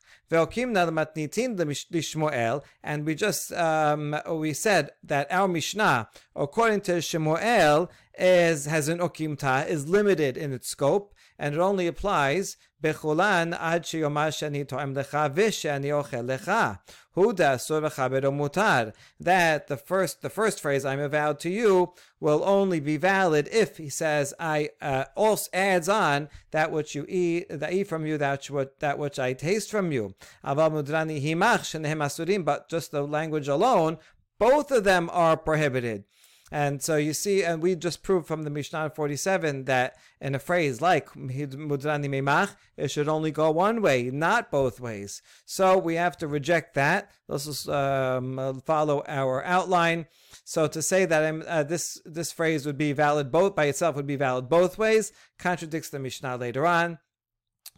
And 2.82 3.06
we 3.06 3.14
just 3.14 3.52
um, 3.52 4.16
we 4.30 4.54
said 4.54 4.90
that 5.04 5.26
our 5.30 5.46
Mishnah, 5.48 6.08
according 6.34 6.80
to 6.82 7.00
Shemuel, 7.00 7.90
is 8.18 8.64
has 8.64 8.88
an 8.88 8.98
okimta, 8.98 9.68
is 9.68 9.88
limited 9.88 10.36
in 10.36 10.52
its 10.52 10.68
scope, 10.68 11.14
and 11.42 11.56
it 11.56 11.60
only 11.60 11.88
applies 11.88 12.56
bechulan 12.80 13.52
ad 13.58 13.82
sheyomashani 13.82 14.64
toim 14.64 14.94
lecha 14.94 15.28
v'shani 15.34 15.90
ochel 15.90 16.24
lecha. 16.30 16.78
Huda 17.16 17.56
asur 17.56 17.82
mutar. 18.30 18.92
That 19.18 19.66
the 19.66 19.76
first 19.76 20.22
the 20.22 20.30
first 20.30 20.60
phrase 20.60 20.84
I'm 20.84 21.00
avowed 21.00 21.40
to 21.40 21.50
you 21.50 21.94
will 22.20 22.44
only 22.44 22.78
be 22.78 22.96
valid 22.96 23.48
if 23.50 23.76
he 23.76 23.88
says 23.88 24.32
I 24.38 24.70
uh, 24.80 25.06
also 25.16 25.50
adds 25.52 25.88
on 25.88 26.28
that 26.52 26.70
which 26.70 26.94
you 26.94 27.04
eat 27.08 27.48
that 27.50 27.72
eat 27.72 27.88
from 27.88 28.06
you 28.06 28.18
that 28.18 28.48
which 28.48 28.68
that 28.78 29.00
which 29.00 29.18
I 29.18 29.32
taste 29.32 29.68
from 29.68 29.90
you. 29.90 30.14
Aval 30.44 30.70
mudrani 30.70 31.20
himach 31.20 31.64
shenehem 31.64 31.98
asurim. 31.98 32.44
But 32.44 32.68
just 32.68 32.92
the 32.92 33.02
language 33.02 33.48
alone, 33.48 33.98
both 34.38 34.70
of 34.70 34.84
them 34.84 35.10
are 35.12 35.36
prohibited. 35.36 36.04
And 36.52 36.82
so 36.82 36.96
you 36.96 37.14
see, 37.14 37.42
and 37.42 37.62
we 37.62 37.74
just 37.74 38.02
proved 38.02 38.26
from 38.26 38.42
the 38.42 38.50
Mishnah 38.50 38.92
47 38.94 39.64
that 39.64 39.96
in 40.20 40.34
a 40.34 40.38
phrase 40.38 40.82
like 40.82 41.08
mudrani 41.14 42.50
it 42.76 42.90
should 42.90 43.08
only 43.08 43.30
go 43.30 43.50
one 43.50 43.80
way, 43.80 44.10
not 44.10 44.50
both 44.50 44.78
ways. 44.78 45.22
So 45.46 45.78
we 45.78 45.94
have 45.94 46.14
to 46.18 46.28
reject 46.28 46.74
that. 46.74 47.10
Let's 47.26 47.46
just 47.46 47.70
um, 47.70 48.60
follow 48.66 49.02
our 49.08 49.42
outline. 49.44 50.08
So 50.44 50.66
to 50.66 50.82
say 50.82 51.06
that 51.06 51.24
um, 51.24 51.42
uh, 51.48 51.62
this 51.62 51.98
this 52.04 52.32
phrase 52.32 52.66
would 52.66 52.76
be 52.76 52.92
valid 52.92 53.32
both 53.32 53.56
by 53.56 53.64
itself 53.64 53.96
would 53.96 54.06
be 54.06 54.16
valid 54.16 54.50
both 54.50 54.76
ways 54.76 55.10
contradicts 55.38 55.88
the 55.88 55.98
Mishnah 55.98 56.36
later 56.36 56.66
on. 56.66 56.98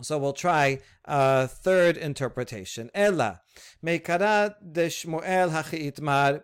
So 0.03 0.19
we'll 0.19 0.33
try 0.33 0.81
a 1.05 1.47
third 1.47 1.97
interpretation. 1.97 2.91
Ella 2.93 3.41
meikara 3.85 4.57
de 4.73 4.89
Shmuel 4.89 6.43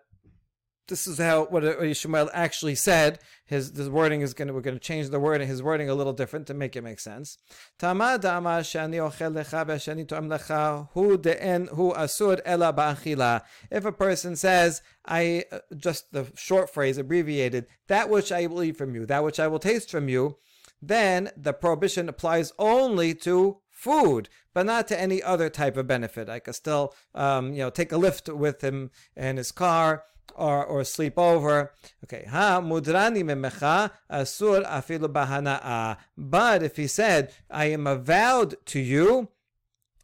this 0.88 1.06
is 1.06 1.18
how 1.18 1.44
what 1.46 1.62
Shemuel 1.96 2.30
actually 2.32 2.74
said. 2.74 3.20
His 3.44 3.72
the 3.72 3.90
wording 3.90 4.20
is 4.20 4.34
going 4.34 4.48
to 4.48 4.54
we're 4.54 4.60
going 4.60 4.76
to 4.76 4.80
change 4.80 5.08
the 5.08 5.20
wording 5.20 5.46
his 5.48 5.62
wording 5.62 5.88
a 5.88 5.94
little 5.94 6.12
different 6.12 6.46
to 6.48 6.54
make 6.54 6.76
it 6.76 6.82
make 6.82 7.00
sense. 7.00 7.38
Tama 7.78 8.18
dama 8.18 8.60
shani 8.60 8.96
ochel 8.96 9.32
lecha 9.32 9.64
v'shani 9.66 10.06
to'am 10.06 10.28
lecha 10.28 10.88
hu 10.92 11.16
de'en 11.16 11.68
hu 11.68 11.92
asur 11.92 12.40
ela 12.44 12.72
ba'achila. 12.72 13.42
If 13.70 13.84
a 13.84 13.92
person 13.92 14.36
says, 14.36 14.82
I 15.06 15.44
uh, 15.52 15.60
just 15.76 16.12
the 16.12 16.26
short 16.36 16.72
phrase 16.72 16.98
abbreviated 16.98 17.66
that 17.88 18.08
which 18.08 18.32
I 18.32 18.46
will 18.46 18.62
eat 18.62 18.76
from 18.76 18.94
you, 18.94 19.06
that 19.06 19.24
which 19.24 19.40
I 19.40 19.46
will 19.46 19.58
taste 19.58 19.90
from 19.90 20.08
you, 20.08 20.38
then 20.82 21.30
the 21.36 21.52
prohibition 21.52 22.08
applies 22.08 22.52
only 22.58 23.14
to 23.14 23.58
food, 23.68 24.28
but 24.52 24.66
not 24.66 24.86
to 24.88 25.00
any 25.00 25.22
other 25.22 25.48
type 25.48 25.76
of 25.76 25.86
benefit. 25.86 26.28
I 26.28 26.38
could 26.38 26.54
still, 26.54 26.94
um, 27.14 27.52
you 27.52 27.60
know, 27.60 27.70
take 27.70 27.92
a 27.92 27.96
lift 27.96 28.28
with 28.28 28.62
him 28.62 28.90
in 29.16 29.36
his 29.36 29.52
car 29.52 30.04
or, 30.36 30.64
or 30.64 30.84
sleep 30.84 31.18
over. 31.18 31.72
Okay, 32.04 32.26
ha 32.28 32.60
mudrani 32.60 33.22
memecha 33.24 33.90
asur 34.10 34.64
afilu 34.66 35.08
bahana'a. 35.08 35.96
But 36.16 36.62
if 36.62 36.76
he 36.76 36.86
said, 36.86 37.32
I 37.50 37.66
am 37.66 37.86
avowed 37.86 38.56
to 38.66 38.80
you, 38.80 39.28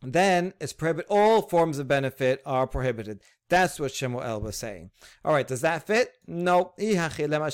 then 0.03 0.55
it's 0.61 0.73
prohibited. 0.73 1.11
All 1.11 1.43
forms 1.43 1.79
of 1.79 1.89
benefit 1.89 2.43
are 2.45 2.67
prohibited. 2.67 3.21
That's 3.49 3.79
what 3.79 3.93
Shemuel 3.93 4.41
was 4.41 4.57
saying. 4.57 4.91
All 5.25 5.33
right, 5.33 5.47
does 5.47 5.61
that 5.61 5.87
fit? 5.87 6.15
No. 6.27 6.73
If 6.77 7.53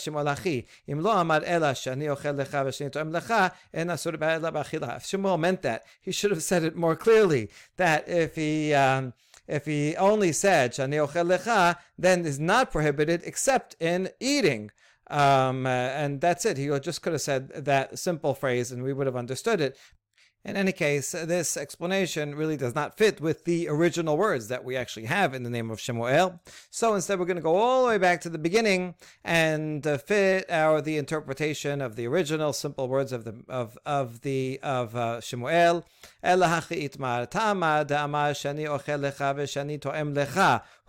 Shemuel 5.07 5.39
meant 5.39 5.63
that, 5.63 5.85
he 6.01 6.13
should 6.13 6.31
have 6.31 6.43
said 6.43 6.65
it 6.65 6.77
more 6.77 6.97
clearly. 6.97 7.51
That 7.77 8.09
if 8.09 8.37
he 8.37 8.73
um, 8.73 9.13
if 9.47 9.67
he 9.67 9.97
only 9.97 10.33
said 10.33 10.73
Shani 10.73 11.07
lecha, 11.07 11.77
then 11.99 12.25
is 12.25 12.39
not 12.39 12.71
prohibited 12.71 13.23
except 13.25 13.77
in 13.81 14.11
eating. 14.21 14.71
Um, 15.11 15.67
uh, 15.67 15.69
and 15.69 16.21
that's 16.21 16.47
it. 16.47 16.57
He 16.57 16.69
just 16.81 17.03
could 17.03 17.13
have 17.13 17.23
said 17.23 17.49
that 17.65 17.99
simple 17.99 18.35
phrase 18.35 18.73
and 18.73 18.83
we 18.83 18.93
would 18.93 19.07
have 19.07 19.17
understood 19.17 19.61
it. 19.61 19.77
In 20.45 20.57
any 20.57 20.73
case, 20.73 21.13
this 21.13 21.57
explanation 21.57 22.35
really 22.35 22.57
does 22.57 22.75
not 22.75 22.97
fit 22.97 23.21
with 23.21 23.45
the 23.45 23.69
original 23.69 24.17
words 24.17 24.49
that 24.49 24.65
we 24.65 24.77
actually 24.77 25.07
have 25.07 25.35
in 25.35 25.45
the 25.45 25.51
name 25.51 25.71
of 25.71 25.79
Shemuel. 25.79 26.41
So 26.69 26.97
instead, 26.97 27.21
we're 27.21 27.27
going 27.27 27.37
to 27.37 27.43
go 27.43 27.55
all 27.55 27.83
the 27.83 27.89
way 27.91 27.99
back 27.99 28.21
to 28.23 28.29
the 28.29 28.39
beginning 28.39 28.97
and 29.23 29.87
uh, 29.87 29.99
fit 29.99 30.51
our 30.51 30.81
the 30.83 30.97
interpretation 30.97 31.81
of 31.81 31.95
the 31.95 32.09
original 32.09 32.53
simple 32.53 32.89
words 32.89 33.13
of 33.13 33.23
the 33.23 33.37
of 33.49 33.79
of 33.87 34.23
the 34.23 34.59
of 34.65 34.97
uh, 34.97 35.21
Shemuel. 35.21 35.85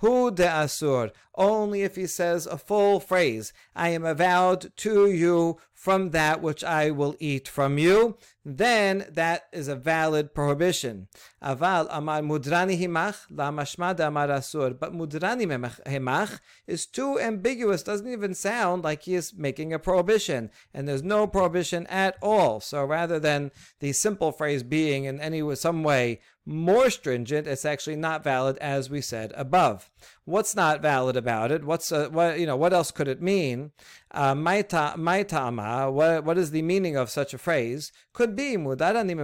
Hu 0.04 0.32
de 0.32 0.46
asur. 0.46 1.12
Only 1.34 1.84
if 1.84 1.96
he 1.96 2.08
says 2.08 2.46
a 2.46 2.58
full 2.58 3.00
phrase, 3.00 3.54
I 3.74 3.88
am 3.90 4.04
avowed 4.04 4.76
to 4.76 5.10
you 5.10 5.60
from 5.84 6.12
that 6.12 6.42
which 6.42 6.64
I 6.64 6.92
will 6.92 7.16
eat 7.20 7.48
from 7.48 7.78
you, 7.78 8.18
then 8.46 9.06
that 9.12 9.48
is 9.52 9.68
a 9.68 9.76
valid 9.76 10.34
prohibition. 10.34 11.10
Aval 11.44 11.88
amar 11.90 12.22
mudrani 12.22 12.80
himach 12.80 13.26
la 13.30 13.52
mashmad 13.52 14.00
amar 14.00 14.28
asur. 14.28 14.80
But 14.80 14.94
mudrani 14.94 15.46
himach 15.86 16.40
is 16.68 16.86
too 16.86 17.20
ambiguous, 17.20 17.84
doesn't 17.84 18.10
even 18.10 18.34
sound 18.34 18.86
like 18.86 19.04
he 19.04 19.16
is 19.16 19.34
making 19.34 19.74
a 19.74 19.80
prohibition. 19.80 20.52
And 20.74 20.88
there's 20.88 21.04
no 21.04 21.28
prohibition 21.28 21.86
at 21.88 22.16
all. 22.22 22.62
So 22.62 22.86
rather 22.86 23.20
than 23.20 23.52
the 23.80 23.92
simple 23.92 24.32
phrase 24.32 24.64
being 24.64 25.04
in 25.06 25.20
any 25.20 25.54
some 25.56 25.84
way 25.84 26.20
more 26.46 26.90
stringent, 26.90 27.48
it's 27.48 27.66
actually 27.66 27.96
not 27.96 28.24
valid 28.24 28.58
as 28.58 28.90
we 28.90 29.02
said 29.02 29.32
above. 29.36 29.90
What's 30.26 30.56
not 30.56 30.82
valid 30.82 31.16
about 31.16 31.52
it? 31.52 31.64
What's 31.64 31.92
uh, 31.92 32.10
what 32.10 32.40
you 32.40 32.46
know? 32.46 32.58
What 32.58 32.74
else 32.74 32.92
could 32.92 33.08
it 33.08 33.22
mean? 33.22 33.72
Uh, 34.12 34.34
maita 34.34 34.96
Maitama. 34.96 35.92
What 35.92 36.26
what 36.26 36.38
is 36.38 36.52
the 36.52 36.62
meaning 36.62 36.96
of 36.98 37.10
such 37.10 37.34
a 37.34 37.38
phrase? 37.38 37.92
Could 38.12 38.36
be 38.36 38.58
mudarani 38.58 39.16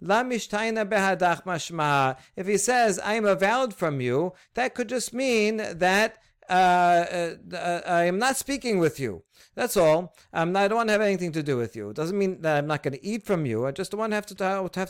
la 0.00 0.22
behadach 0.22 1.44
mashma. 1.44 2.16
If 2.36 2.46
he 2.46 2.58
says 2.58 2.98
I 3.00 3.14
am 3.14 3.24
avowed 3.24 3.74
from 3.74 4.00
you, 4.00 4.32
that 4.54 4.74
could 4.74 4.88
just 4.88 5.12
mean 5.12 5.56
that 5.56 6.18
uh, 6.48 6.52
uh, 6.52 7.34
uh, 7.56 7.80
I 7.86 8.04
am 8.04 8.18
not 8.18 8.36
speaking 8.36 8.78
with 8.78 9.00
you. 9.00 9.24
That's 9.54 9.76
all. 9.76 10.14
Um, 10.32 10.56
I 10.56 10.68
don't 10.68 10.76
want 10.76 10.88
to 10.88 10.92
have 10.92 11.00
anything 11.00 11.32
to 11.32 11.42
do 11.42 11.56
with 11.56 11.74
you. 11.76 11.90
It 11.90 11.96
doesn't 11.96 12.18
mean 12.18 12.40
that 12.42 12.58
I'm 12.58 12.66
not 12.66 12.82
going 12.82 12.94
to 12.94 13.04
eat 13.04 13.24
from 13.24 13.46
you. 13.46 13.66
I 13.66 13.72
just 13.72 13.90
don't 13.90 14.00
want 14.00 14.12
to 14.12 14.16
have 14.16 14.26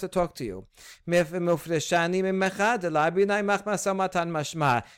to, 0.00 0.08
talk 0.08 0.34
to 0.36 0.44
you. 0.44 0.66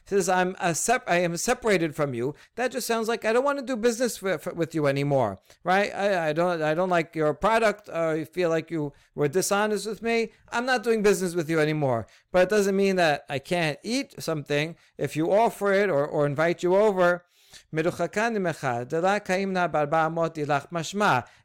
Says 0.05 0.29
I'm 0.29 0.57
sep- 0.75 1.11
I 1.11 1.17
am 1.17 1.37
separated 1.37 1.95
from 1.95 2.15
you. 2.15 2.35
That 2.57 2.73
just 2.73 2.87
sounds 2.87 3.09
like 3.09 3.25
I 3.25 3.33
don't 3.33 3.45
want 3.45 3.59
to 3.59 3.65
do 3.65 3.77
business 3.77 4.17
for, 4.19 4.39
with 4.55 4.75
you 4.75 4.87
anymore, 4.87 5.39
right? 5.65 5.95
I, 5.95 6.29
I, 6.29 6.33
don't 6.33 6.63
I 6.63 6.75
don't 6.75 6.91
like 6.91 7.15
your 7.15 7.35
product. 7.35 7.89
Or 7.93 8.17
you 8.17 8.25
feel 8.25 8.51
like 8.51 8.71
you 8.71 8.93
were 9.15 9.29
dishonest 9.29 9.87
with 9.87 10.03
me. 10.03 10.33
I'm 10.51 10.67
not 10.67 10.83
doing 10.83 11.03
business 11.03 11.35
with 11.35 11.51
you 11.51 11.61
anymore. 11.61 12.07
But 12.33 12.43
it 12.45 12.49
doesn't 12.49 12.77
mean 12.77 12.97
that 12.97 13.25
I 13.29 13.39
can't 13.39 13.79
eat 13.83 14.15
something 14.19 14.77
if 14.97 15.17
you 15.17 15.33
offer 15.33 15.73
it 15.73 15.91
or, 15.91 16.07
or 16.07 16.27
invite 16.27 16.63
you 16.63 16.77
over. 16.77 17.25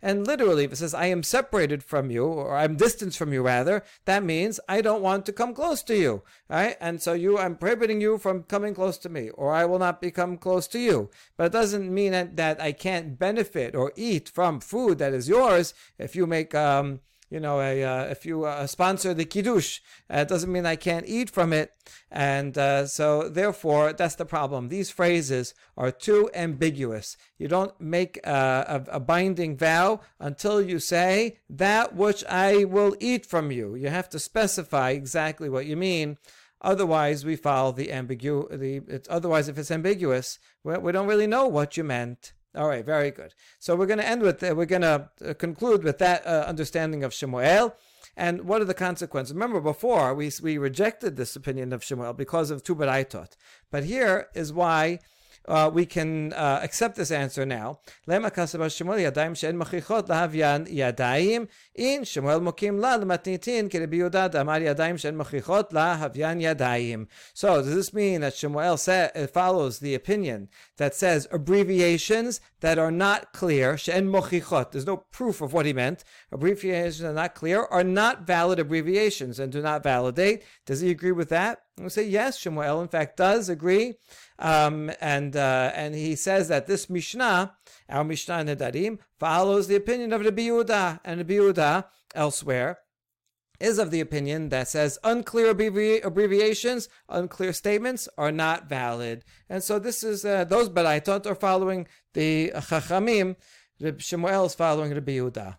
And 0.01 0.27
literally, 0.27 0.63
if 0.63 0.71
it 0.71 0.75
says, 0.75 0.93
I 0.93 1.05
am 1.05 1.23
separated 1.23 1.83
from 1.83 2.11
you, 2.11 2.25
or 2.25 2.55
I'm 2.55 2.75
distanced 2.75 3.17
from 3.17 3.33
you 3.33 3.41
rather, 3.41 3.83
that 4.05 4.23
means 4.23 4.59
I 4.67 4.81
don't 4.81 5.01
want 5.01 5.25
to 5.25 5.33
come 5.33 5.53
close 5.53 5.83
to 5.83 5.97
you. 5.97 6.23
Right? 6.49 6.77
And 6.79 7.01
so 7.01 7.13
you, 7.13 7.37
I'm 7.37 7.55
prohibiting 7.55 8.01
you 8.01 8.17
from 8.17 8.43
coming 8.43 8.73
close 8.73 8.97
to 8.99 9.09
me, 9.09 9.29
or 9.31 9.53
I 9.53 9.65
will 9.65 9.79
not 9.79 10.01
become 10.01 10.37
close 10.37 10.67
to 10.69 10.79
you. 10.79 11.09
But 11.37 11.45
it 11.45 11.51
doesn't 11.51 11.93
mean 11.93 12.35
that 12.35 12.61
I 12.61 12.71
can't 12.71 13.17
benefit 13.17 13.75
or 13.75 13.91
eat 13.95 14.29
from 14.29 14.59
food 14.59 14.97
that 14.99 15.13
is 15.13 15.29
yours 15.29 15.73
if 15.97 16.15
you 16.15 16.27
make, 16.27 16.53
um, 16.55 17.01
you 17.33 17.39
know, 17.39 17.59
a, 17.61 17.83
uh, 17.83 18.03
if 18.03 18.27
you 18.27 18.45
uh, 18.45 18.67
sponsor 18.67 19.11
the 19.11 19.25
kiddush, 19.25 19.79
uh, 20.07 20.17
it 20.17 20.27
doesn't 20.27 20.51
mean 20.51 20.67
I 20.67 20.75
can't 20.75 21.07
eat 21.07 21.31
from 21.31 21.51
it. 21.51 21.71
And 22.11 22.55
uh, 22.55 22.85
so, 22.85 23.27
therefore, 23.27 23.91
that's 23.91 24.13
the 24.13 24.25
problem. 24.25 24.69
These 24.69 24.91
phrases 24.91 25.55
are 25.75 25.89
too 25.89 26.29
ambiguous. 26.35 27.17
You 27.39 27.47
don't 27.47 27.73
make 27.81 28.19
a, 28.23 28.85
a, 28.87 28.99
binding 28.99 29.57
vow 29.57 30.01
until 30.19 30.61
you 30.61 30.77
say, 30.77 31.39
that 31.49 31.95
which 31.95 32.23
I 32.25 32.65
will 32.65 32.95
eat 32.99 33.25
from 33.25 33.49
you. 33.49 33.73
You 33.73 33.89
have 33.89 34.09
to 34.09 34.19
specify 34.19 34.91
exactly 34.91 35.49
what 35.49 35.65
you 35.65 35.75
mean. 35.75 36.19
Otherwise, 36.61 37.25
we 37.25 37.35
follow 37.35 37.71
the 37.71 37.91
ambiguity. 37.91 38.79
Otherwise, 39.09 39.49
if 39.49 39.57
it's 39.57 39.71
ambiguous, 39.71 40.37
we, 40.63 40.77
we 40.77 40.91
don't 40.91 41.07
really 41.07 41.27
know 41.27 41.47
what 41.47 41.77
you 41.77 41.83
meant. 41.83 42.33
All 42.55 42.67
right, 42.67 42.85
very 42.85 43.09
good. 43.09 43.33
So 43.59 43.75
we're 43.75 43.87
going 43.87 43.99
to 43.99 44.07
end 44.07 44.21
with, 44.21 44.41
we're 44.41 44.65
going 44.65 44.83
to 44.83 45.09
uh, 45.25 45.33
conclude 45.33 45.83
with 45.83 45.97
that 45.97 46.25
uh, 46.25 46.45
understanding 46.47 47.03
of 47.03 47.13
Shemuel. 47.13 47.75
And 48.15 48.43
what 48.43 48.61
are 48.61 48.65
the 48.65 48.75
consequences? 48.75 49.33
Remember, 49.33 49.59
before 49.59 50.13
we, 50.13 50.31
we 50.41 50.59
rejected 50.59 51.15
this 51.15 51.35
opinion 51.35 51.73
of 51.73 51.83
Shemuel 51.83 52.13
because 52.13 52.51
of 52.51 52.63
two 52.63 52.75
baraitot. 52.75 53.35
But 53.71 53.85
here 53.85 54.27
is 54.35 54.53
why 54.53 54.99
uh, 55.47 55.69
we 55.73 55.85
can 55.85 56.33
uh, 56.33 56.59
accept 56.63 56.95
this 56.95 57.11
answer 57.11 57.45
now. 57.45 57.79
Lema 58.07 58.31
in. 66.77 67.07
So 67.33 67.61
does 67.61 67.75
this 67.75 67.93
mean 67.93 68.21
that 68.21 68.35
Shemuel 68.35 68.77
sa- 68.77 69.09
uh, 69.15 69.27
follows 69.27 69.79
the 69.79 69.95
opinion 69.95 70.49
that 70.77 70.95
says 70.95 71.27
abbreviations 71.31 72.39
that 72.61 72.79
are 72.79 72.91
not 72.91 73.33
clear, 73.33 73.77
she'en 73.77 74.09
mochichot, 74.09 74.71
there's 74.71 74.85
no 74.85 74.97
proof 74.97 75.41
of 75.41 75.53
what 75.53 75.65
he 75.65 75.73
meant, 75.73 76.03
abbreviations 76.31 76.99
that 76.99 77.09
are 77.09 77.13
not 77.13 77.35
clear, 77.35 77.65
are 77.65 77.83
not 77.83 78.25
valid 78.25 78.59
abbreviations 78.59 79.39
and 79.39 79.51
do 79.51 79.61
not 79.61 79.83
validate. 79.83 80.43
Does 80.65 80.81
he 80.81 80.89
agree 80.89 81.11
with 81.11 81.29
that? 81.29 81.63
We 81.79 81.89
say 81.89 82.03
yes, 82.03 82.37
Shemuel 82.37 82.81
in 82.81 82.87
fact 82.87 83.17
does 83.17 83.49
agree, 83.49 83.95
um, 84.37 84.91
and 85.01 85.35
uh, 85.35 85.71
and 85.73 85.95
he 85.95 86.15
says 86.15 86.47
that 86.49 86.67
this 86.67 86.87
Mishnah, 86.87 87.55
our 87.89 88.03
Mishnah 88.03 88.41
in 88.41 88.47
Nedarim, 88.47 88.99
follows 89.19 89.67
the 89.67 89.75
opinion 89.75 90.13
of 90.13 90.23
the 90.23 90.31
Yehuda, 90.31 90.99
and 91.03 91.19
the 91.19 91.25
Yehuda 91.25 91.85
elsewhere 92.13 92.77
is 93.59 93.79
of 93.79 93.89
the 93.89 94.01
opinion 94.01 94.49
that 94.49 94.67
says 94.67 94.99
unclear 95.03 95.49
abbreviations, 95.49 96.89
unclear 97.09 97.53
statements 97.53 98.07
are 98.19 98.31
not 98.31 98.69
valid, 98.69 99.23
and 99.49 99.63
so 99.63 99.79
this 99.79 100.03
is 100.03 100.23
uh, 100.23 100.43
those 100.43 100.69
Baraitot 100.69 101.25
are 101.25 101.35
following 101.35 101.87
the 102.13 102.51
Chachamim. 102.55 103.35
Shemuel 103.97 104.45
is 104.45 104.53
following 104.53 104.93
the 104.93 105.01
Yehuda. 105.01 105.57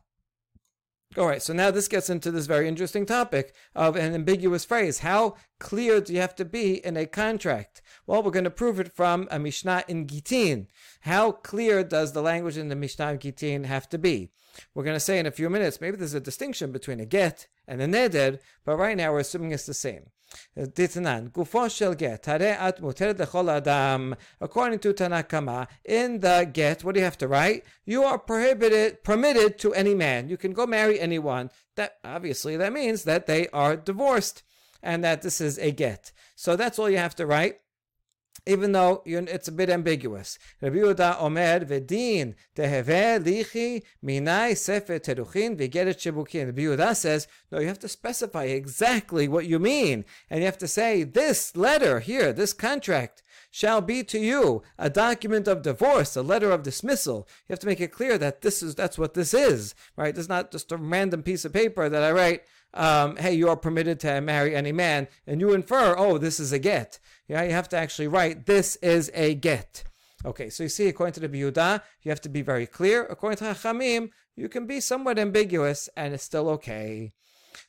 All 1.17 1.29
right, 1.29 1.41
so 1.41 1.53
now 1.53 1.71
this 1.71 1.87
gets 1.87 2.11
into 2.11 2.33
this 2.33 2.47
very 2.47 2.67
interesting 2.67 3.07
topic 3.07 3.55
of 3.73 3.95
an 3.95 4.17
ambiguous 4.17 4.65
phrase. 4.65 4.99
How 4.99 5.37
clear 5.61 6.01
do 6.01 6.13
you 6.13 6.21
have 6.21 6.35
to 6.35 6.45
be 6.45 6.85
in 6.85 6.97
a 6.97 7.07
contract? 7.07 7.83
Well, 8.05 8.21
we're 8.21 8.33
going 8.33 8.43
to 8.43 8.51
prove 8.51 8.81
it 8.81 8.93
from 8.93 9.29
a 9.31 9.39
Mishnah 9.39 9.85
in 9.87 10.09
Gitin. 10.09 10.67
How 11.03 11.31
clear 11.31 11.85
does 11.85 12.15
the 12.15 12.23
language 12.23 12.59
in 12.59 12.69
the 12.69 12.75
Mishnah 12.75 13.13
in 13.13 13.19
Gitin 13.19 13.65
have 13.65 13.89
to 13.91 13.99
be? 13.99 14.31
We're 14.75 14.83
going 14.83 14.97
to 14.97 15.01
say 15.01 15.21
in 15.21 15.27
a 15.27 15.31
few 15.31 15.49
minutes, 15.49 15.81
maybe 15.81 15.97
there's 15.97 16.15
a 16.15 16.21
distinction 16.21 16.73
between 16.73 16.99
a 16.99 17.07
get 17.07 17.47
and 17.69 17.81
a 17.81 17.87
neder, 17.87 18.41
but 18.65 18.77
right 18.77 18.97
now 18.97 19.13
we're 19.13 19.21
assuming 19.21 19.53
it's 19.53 19.67
the 19.67 19.75
same. 19.75 20.07
Ditnan, 20.57 21.31
gufo 21.31 21.71
shel 21.71 21.95
get, 21.95 22.29
at 22.29 22.43
adam. 22.43 24.17
According 24.41 24.79
to 24.81 24.93
Tanna 24.93 25.23
Kamma, 25.23 25.69
in 25.85 26.21
the 26.21 26.49
get, 26.53 26.85
what 26.85 26.95
do 26.95 27.01
you 27.01 27.05
have 27.05 27.19
to 27.19 27.29
write? 27.29 27.65
You 27.85 28.05
are 28.05 28.19
prohibited, 28.19 29.05
permitted 29.05 29.59
to 29.59 29.75
any 29.75 29.95
man. 29.95 30.29
You 30.29 30.37
can 30.37 30.53
go 30.53 30.67
marry 30.67 31.01
anyone. 31.01 31.51
That 31.77 31.97
obviously 32.05 32.57
that 32.57 32.73
means 32.73 33.05
that 33.05 33.27
they 33.27 33.49
are 33.49 33.77
divorced, 33.77 34.43
and 34.83 35.03
that 35.03 35.23
this 35.23 35.41
is 35.41 35.59
a 35.59 35.71
get. 35.73 36.13
So 36.37 36.57
that's 36.57 36.79
all 36.79 36.91
you 36.91 36.99
have 36.99 37.17
to 37.17 37.27
write 37.27 37.59
even 38.47 38.73
though 38.73 39.03
it's 39.07 39.49
a 39.49 39.53
bit 39.53 39.71
ambiguous. 39.71 40.39
Rabbi 40.61 40.77
Yehuda 40.77 41.21
Omer 41.21 41.61
v'din 41.61 42.35
teheve 42.55 43.25
lichi 43.25 43.83
minai 44.05 44.57
sefer 44.57 44.99
teruchin 44.99 45.57
v'geret 45.57 45.97
shebukin. 45.97 46.47
Rabbi 46.47 46.63
Yehuda 46.63 46.95
says, 46.95 47.27
no, 47.51 47.61
you 47.61 47.69
have 47.69 47.79
to 47.79 47.89
specify 47.89 48.45
exactly 48.45 49.29
what 49.29 49.47
you 49.47 49.59
mean, 49.59 50.05
and 50.29 50.41
you 50.41 50.47
have 50.47 50.59
to 50.59 50.69
say 50.69 51.05
this 51.05 51.57
letter 51.57 52.01
here, 52.01 52.33
this 52.33 52.53
contract 52.53 53.23
shall 53.51 53.81
be 53.81 54.03
to 54.03 54.19
you 54.19 54.63
a 54.79 54.91
document 54.91 55.47
of 55.47 55.63
divorce, 55.63 56.17
a 56.17 56.23
letter 56.23 56.51
of 56.51 56.65
dismissal. 56.65 57.29
You 57.49 57.53
have 57.53 57.61
to 57.61 57.67
make 57.69 57.81
it 57.81 57.93
clear 57.93 58.19
that 58.19 58.43
this 58.43 58.63
is 58.63 58.75
that's 58.75 58.99
what 58.99 59.15
this 59.15 59.33
is, 59.33 59.75
right? 59.97 60.17
It's 60.17 60.29
not 60.29 60.51
just 60.51 60.73
a 60.73 60.77
random 60.77 61.23
piece 61.23 61.45
of 61.45 61.53
paper 61.53 61.89
that 61.89 62.03
I 62.03 62.11
write. 62.11 62.43
Um, 62.75 63.15
hey, 63.17 63.33
you 63.35 63.49
are 63.49 63.57
permitted 63.57 64.01
to 64.01 64.21
marry 64.21 64.57
any 64.57 64.73
man, 64.73 65.07
and 65.29 65.41
you 65.41 65.55
infer, 65.55 65.95
oh, 65.97 66.19
this 66.19 66.41
is 66.41 66.53
a 66.53 66.59
get. 66.59 66.99
Yeah, 67.29 67.43
you 67.43 67.53
have 67.53 67.69
to 67.71 67.77
actually 67.77 68.09
write, 68.09 68.47
this 68.47 68.77
is 68.77 69.11
a 69.15 69.35
get. 69.35 69.85
Okay, 70.25 70.51
so 70.51 70.63
you 70.63 70.69
see, 70.69 70.89
according 70.89 71.15
to 71.15 71.21
the 71.21 71.29
Yehuda, 71.29 71.83
you 72.03 72.11
have 72.11 72.21
to 72.23 72.29
be 72.29 72.43
very 72.43 72.67
clear. 72.67 73.05
According 73.05 73.39
to 73.39 73.45
Hachamim, 73.45 74.11
you 74.37 74.49
can 74.49 74.67
be 74.67 74.81
somewhat 74.81 75.19
ambiguous, 75.19 75.89
and 75.97 76.15
it's 76.15 76.25
still 76.25 76.49
okay. 76.51 77.13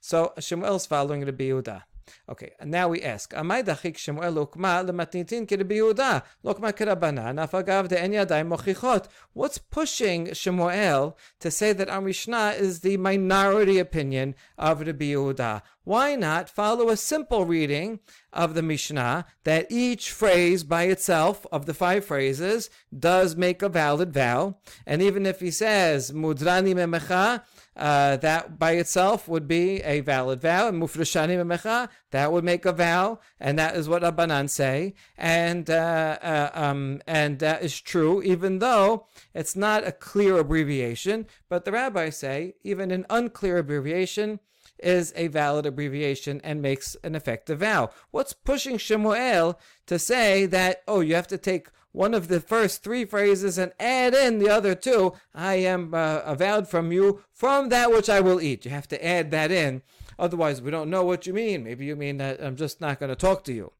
So 0.02 0.34
Shemuel's 0.40 0.86
following 0.86 1.26
the 1.26 1.34
Yehuda. 1.34 1.84
Okay, 2.30 2.52
and 2.60 2.72
now 2.72 2.88
we 2.88 3.02
ask, 3.02 3.34
Amai 3.34 3.64
dachik 3.64 3.98
Shemuel 3.98 4.34
lukma 4.34 4.88
lematnitin 4.88 5.48
k'Rabbi 5.48 5.78
Yehuda, 5.78 6.24
lukma 6.44 6.74
k'Rabbanan, 6.74 7.36
afagav 7.38 7.88
de'en 7.88 8.14
yadayim 8.14 8.56
mochichot. 8.56 9.08
What's 9.34 9.58
pushing 9.58 10.34
Shemuel 10.34 11.18
to 11.40 11.52
say 11.52 11.74
that 11.74 11.90
our 11.90 12.02
Mishnah 12.02 12.56
is 12.58 12.82
the 12.82 12.98
minority 12.98 13.80
opinion 13.80 14.36
of 14.58 14.82
Rabbi 14.82 15.06
Yehuda? 15.06 15.62
Why 15.84 16.16
not 16.16 16.50
follow 16.50 16.90
a 16.90 16.98
simple 16.98 17.46
reading 17.46 18.00
of 18.34 18.56
the 18.56 18.64
Mishnah 18.64 19.26
that 19.44 19.68
each 19.70 20.12
phrase 20.12 20.64
by 20.64 20.84
itself 20.86 21.46
of 21.52 21.68
the 21.68 21.76
five 21.76 22.04
phrases 22.06 22.72
does 22.98 23.36
make 23.36 23.62
a 23.62 23.70
valid 23.70 24.12
vow? 24.12 24.58
And 24.88 25.04
even 25.04 25.28
if 25.28 25.42
he 25.42 25.52
says, 25.52 26.12
Mudrani 26.12 26.74
memecha, 26.74 27.44
uh, 27.76 28.18
that 28.18 28.58
by 28.58 28.74
itself 28.74 29.28
would 29.28 29.48
be 29.48 29.82
a 29.82 30.00
valid 30.02 30.42
vow. 30.42 30.68
And 30.68 30.82
mufrashani 30.82 31.38
memecha, 31.38 31.90
that 32.12 32.32
would 32.32 32.44
make 32.44 32.66
a 32.66 32.74
vow, 32.74 33.20
and 33.40 33.60
that 33.60 33.76
is 33.76 33.90
what 33.90 34.04
Rabbanan 34.04 34.50
say. 34.50 34.94
And 35.18 35.70
uh, 35.70 36.18
uh, 36.22 36.50
um, 36.54 37.02
and 37.08 37.40
that 37.40 37.64
is 37.64 37.80
true, 37.82 38.22
even 38.24 38.60
though 38.60 39.08
it's 39.34 39.56
not 39.56 39.86
a 39.86 39.92
clear 39.92 40.38
abbreviation. 40.38 41.28
But 41.50 41.66
the 41.66 41.72
rabbis 41.72 42.18
say 42.18 42.56
even 42.64 42.92
an 42.92 43.06
unclear 43.10 43.58
abbreviation 43.58 44.40
is 44.80 45.14
a 45.16 45.28
valid 45.28 45.66
abbreviation 45.66 46.42
and 46.44 46.62
makes 46.62 46.96
an 47.04 47.16
effective 47.16 47.60
vow. 47.60 47.90
What's 48.12 48.34
pushing 48.34 48.78
Shemuel 48.78 49.60
to 49.88 50.00
say 50.00 50.46
that, 50.48 50.84
oh, 50.88 51.00
you 51.02 51.16
have 51.16 51.28
to 51.28 51.38
take 51.38 51.68
one 51.92 52.14
of 52.14 52.28
the 52.28 52.42
first 52.42 52.84
three 52.84 53.06
phrases 53.06 53.58
and 53.58 53.72
add 53.80 54.14
in 54.14 54.40
the 54.40 54.50
other 54.50 54.76
two. 54.76 55.14
I 55.34 55.56
am 55.56 55.94
uh, 55.94 56.22
avowed 56.26 56.68
from 56.68 56.92
you 56.92 57.24
from 57.32 57.70
that 57.70 57.92
which 57.92 58.10
I 58.10 58.20
will 58.20 58.42
eat. 58.42 58.66
You 58.66 58.72
have 58.72 58.88
to 58.90 59.06
add 59.06 59.32
that 59.32 59.50
in. 59.50 59.82
Otherwise, 60.20 60.62
we 60.62 60.72
don't 60.72 60.90
know 60.90 61.04
what 61.04 61.26
you 61.26 61.34
mean. 61.34 61.64
Maybe 61.64 61.86
you 61.86 61.96
mean 61.96 62.18
that 62.18 62.42
I'm 62.42 62.56
just 62.56 62.82
not 62.82 63.00
going 63.00 63.10
to 63.10 63.16
talk 63.16 63.44
to 63.46 63.54
you. 63.54 63.72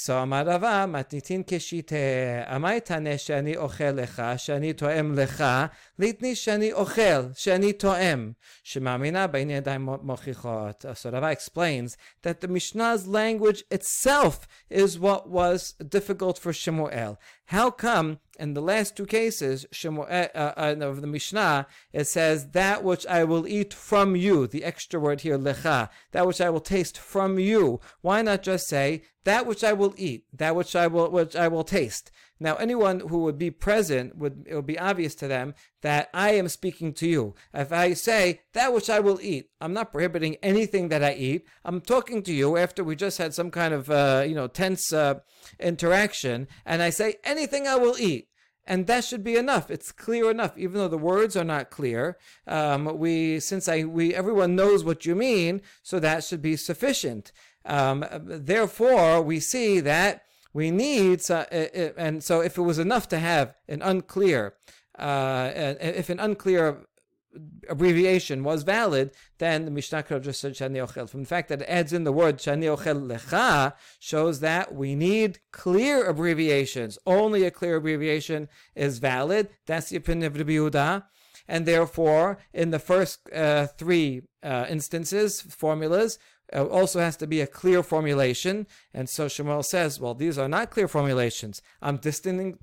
So 0.00 0.16
Amar 0.16 0.46
Rava 0.46 0.86
matnitin 0.86 1.44
keshite 1.44 2.46
amaitane 2.48 3.14
shani 3.18 3.56
ochel 3.56 3.96
lecha 3.98 4.38
shani 4.38 4.72
toem 4.72 5.16
lecha 5.16 5.72
litni 5.98 6.34
shani 6.36 6.72
ochel 6.72 7.34
shani 7.34 7.72
toem 7.74 8.36
shemamina 8.64 9.26
b'inyadai 9.28 9.80
mochichot. 10.04 10.96
So 10.96 11.10
Rava 11.10 11.32
explains 11.32 11.96
that 12.22 12.40
the 12.40 12.46
Mishnah's 12.46 13.08
language 13.08 13.64
itself 13.72 14.46
is 14.70 15.00
what 15.00 15.28
was 15.28 15.72
difficult 15.72 16.38
for 16.38 16.52
Shemuel. 16.52 17.18
How 17.46 17.72
come 17.72 18.20
in 18.38 18.54
the 18.54 18.62
last 18.62 18.96
two 18.96 19.06
cases 19.06 19.66
Shemuel, 19.72 20.06
uh, 20.08 20.28
uh, 20.34 20.76
of 20.80 21.00
the 21.00 21.06
Mishnah, 21.06 21.66
it 21.92 22.06
says, 22.06 22.50
that 22.50 22.84
which 22.84 23.06
I 23.06 23.24
will 23.24 23.46
eat 23.46 23.74
from 23.74 24.16
you, 24.16 24.46
the 24.46 24.64
extra 24.64 25.00
word 25.00 25.22
here, 25.22 25.38
lecha, 25.38 25.88
that 26.12 26.26
which 26.26 26.40
I 26.40 26.50
will 26.50 26.60
taste 26.60 26.98
from 26.98 27.38
you. 27.38 27.80
Why 28.00 28.22
not 28.22 28.42
just 28.42 28.68
say, 28.68 29.02
that 29.24 29.46
which 29.46 29.64
I 29.64 29.72
will 29.72 29.94
eat, 29.96 30.24
that 30.32 30.56
which 30.56 30.74
I 30.74 30.86
will, 30.86 31.10
which 31.10 31.36
I 31.36 31.48
will 31.48 31.64
taste? 31.64 32.10
Now, 32.40 32.54
anyone 32.54 33.00
who 33.00 33.18
would 33.24 33.36
be 33.36 33.50
present 33.50 34.16
would 34.16 34.46
it 34.46 34.54
would 34.54 34.66
be 34.66 34.78
obvious 34.78 35.14
to 35.16 35.28
them 35.28 35.54
that 35.82 36.08
I 36.14 36.30
am 36.30 36.48
speaking 36.48 36.92
to 36.94 37.08
you. 37.08 37.34
If 37.52 37.72
I 37.72 37.94
say 37.94 38.40
that 38.52 38.72
which 38.72 38.88
I 38.88 39.00
will 39.00 39.18
eat, 39.20 39.50
I'm 39.60 39.72
not 39.72 39.92
prohibiting 39.92 40.36
anything 40.36 40.88
that 40.88 41.02
I 41.02 41.14
eat. 41.14 41.46
I'm 41.64 41.80
talking 41.80 42.22
to 42.22 42.32
you 42.32 42.56
after 42.56 42.84
we 42.84 42.94
just 42.94 43.18
had 43.18 43.34
some 43.34 43.50
kind 43.50 43.74
of 43.74 43.90
uh, 43.90 44.24
you 44.26 44.36
know 44.36 44.46
tense 44.46 44.92
uh, 44.92 45.14
interaction, 45.58 46.46
and 46.64 46.80
I 46.80 46.90
say 46.90 47.16
anything 47.24 47.66
I 47.66 47.74
will 47.74 47.96
eat 47.98 48.27
and 48.68 48.86
that 48.86 49.02
should 49.02 49.24
be 49.24 49.36
enough. 49.36 49.70
It's 49.70 49.90
clear 49.90 50.30
enough, 50.30 50.56
even 50.58 50.74
though 50.74 50.88
the 50.88 50.98
words 50.98 51.36
are 51.36 51.42
not 51.44 51.70
clear. 51.70 52.18
Um, 52.46 52.98
we, 52.98 53.40
since 53.40 53.66
I, 53.66 53.84
we, 53.84 54.14
everyone 54.14 54.54
knows 54.54 54.84
what 54.84 55.06
you 55.06 55.14
mean, 55.14 55.62
so 55.82 55.98
that 55.98 56.22
should 56.22 56.42
be 56.42 56.54
sufficient. 56.54 57.32
Um, 57.64 58.04
therefore, 58.22 59.22
we 59.22 59.40
see 59.40 59.80
that 59.80 60.22
we 60.52 60.70
need, 60.70 61.28
uh, 61.30 61.46
and 61.96 62.22
so 62.22 62.40
if 62.42 62.58
it 62.58 62.62
was 62.62 62.78
enough 62.78 63.08
to 63.08 63.18
have 63.18 63.54
an 63.68 63.80
unclear, 63.80 64.54
uh, 64.98 65.50
if 65.80 66.10
an 66.10 66.20
unclear 66.20 66.87
abbreviation 67.68 68.44
was 68.44 68.62
valid, 68.62 69.10
then 69.38 69.64
the 69.64 69.70
Mishnah 69.70 70.02
could 70.02 70.14
have 70.14 70.24
just 70.24 70.40
said 70.40 70.54
Shani 70.54 70.86
Ochel. 70.86 71.08
From 71.08 71.20
the 71.20 71.28
fact 71.28 71.48
that 71.48 71.62
it 71.62 71.68
adds 71.68 71.92
in 71.92 72.04
the 72.04 72.12
word 72.12 72.38
Shani 72.38 72.64
Ochel 72.64 73.06
Lecha 73.08 73.74
shows 73.98 74.40
that 74.40 74.74
we 74.74 74.94
need 74.94 75.38
clear 75.52 76.06
abbreviations. 76.06 76.98
Only 77.06 77.44
a 77.44 77.50
clear 77.50 77.76
abbreviation 77.76 78.48
is 78.74 78.98
valid. 78.98 79.48
That's 79.66 79.90
the 79.90 79.96
opinion 79.96 80.26
of 80.26 80.36
Rabbi 80.36 80.52
Yehuda. 80.52 81.04
And 81.46 81.64
therefore, 81.64 82.38
in 82.52 82.70
the 82.70 82.78
first 82.78 83.20
uh, 83.32 83.68
three 83.68 84.22
uh, 84.42 84.66
instances, 84.68 85.40
formulas, 85.40 86.18
also 86.52 87.00
has 87.00 87.16
to 87.18 87.26
be 87.26 87.40
a 87.40 87.46
clear 87.46 87.82
formulation. 87.82 88.66
And 88.94 89.08
so 89.08 89.28
Shemuel 89.28 89.62
says, 89.62 90.00
well, 90.00 90.14
these 90.14 90.38
are 90.38 90.48
not 90.48 90.70
clear 90.70 90.88
formulations. 90.88 91.60
I'm 91.82 91.98
distancing, 91.98 92.58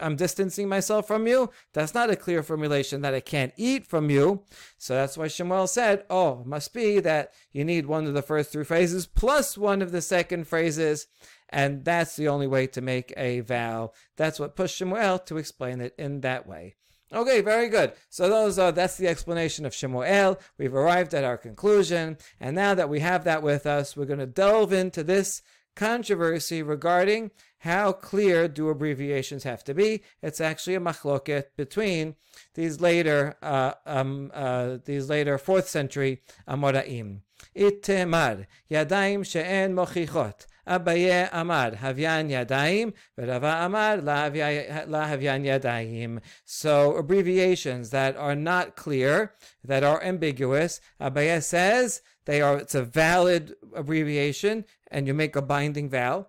I'm 0.00 0.16
distancing 0.16 0.68
myself 0.68 1.06
from 1.06 1.26
you. 1.26 1.50
That's 1.72 1.94
not 1.94 2.10
a 2.10 2.16
clear 2.16 2.42
formulation 2.42 3.02
that 3.02 3.14
I 3.14 3.20
can't 3.20 3.52
eat 3.56 3.86
from 3.86 4.10
you. 4.10 4.42
So 4.78 4.94
that's 4.94 5.16
why 5.16 5.28
Shemuel 5.28 5.68
said, 5.68 6.04
oh, 6.10 6.42
must 6.44 6.74
be 6.74 7.00
that 7.00 7.32
you 7.52 7.64
need 7.64 7.86
one 7.86 8.06
of 8.06 8.14
the 8.14 8.22
first 8.22 8.52
three 8.52 8.64
phrases 8.64 9.06
plus 9.06 9.56
one 9.56 9.82
of 9.82 9.92
the 9.92 10.02
second 10.02 10.48
phrases. 10.48 11.06
And 11.48 11.84
that's 11.84 12.16
the 12.16 12.28
only 12.28 12.46
way 12.46 12.66
to 12.68 12.80
make 12.80 13.12
a 13.16 13.40
vow. 13.40 13.92
That's 14.16 14.38
what 14.38 14.56
pushed 14.56 14.76
Shemuel 14.76 15.18
to 15.20 15.36
explain 15.36 15.80
it 15.80 15.94
in 15.98 16.20
that 16.20 16.46
way. 16.46 16.76
Okay, 17.12 17.40
very 17.40 17.68
good. 17.68 17.92
So 18.08 18.28
those 18.28 18.58
are 18.58 18.70
that's 18.70 18.96
the 18.96 19.08
explanation 19.08 19.66
of 19.66 19.74
Shemuel. 19.74 20.38
We've 20.58 20.74
arrived 20.74 21.12
at 21.12 21.24
our 21.24 21.36
conclusion, 21.36 22.18
and 22.38 22.54
now 22.54 22.74
that 22.74 22.88
we 22.88 23.00
have 23.00 23.24
that 23.24 23.42
with 23.42 23.66
us, 23.66 23.96
we're 23.96 24.04
going 24.04 24.20
to 24.20 24.26
delve 24.26 24.72
into 24.72 25.02
this 25.02 25.42
controversy 25.74 26.62
regarding 26.62 27.32
how 27.58 27.92
clear 27.92 28.46
do 28.48 28.68
abbreviations 28.68 29.42
have 29.42 29.64
to 29.64 29.74
be. 29.74 30.02
It's 30.22 30.40
actually 30.40 30.76
a 30.76 30.80
machloket 30.80 31.46
between 31.56 32.14
these 32.54 32.80
later 32.80 33.36
uh, 33.42 33.72
um, 33.86 34.30
uh, 34.32 34.78
these 34.84 35.08
later 35.08 35.36
fourth 35.36 35.68
century 35.68 36.22
Amoraim. 36.48 37.22
Itemar 37.56 38.46
yadaim 38.70 39.26
she'en 39.26 39.74
mochichot. 39.74 40.46
Abaye 40.70 41.28
Amar, 41.32 41.72
Havyan 41.72 42.30
Yadaim, 42.30 42.92
Rava 43.16 43.64
Amar, 43.64 43.96
La 44.00 44.30
Havyan 44.30 45.44
Yadaim. 45.44 46.20
So 46.44 46.96
abbreviations 46.96 47.90
that 47.90 48.16
are 48.16 48.36
not 48.36 48.76
clear, 48.76 49.34
that 49.64 49.82
are 49.82 50.02
ambiguous, 50.02 50.80
Abaye 51.00 51.42
says 51.42 52.02
they 52.24 52.40
are, 52.40 52.58
it's 52.58 52.76
a 52.76 52.84
valid 52.84 53.56
abbreviation 53.74 54.64
and 54.90 55.06
you 55.06 55.14
make 55.14 55.34
a 55.34 55.42
binding 55.42 55.90
vow. 55.90 56.26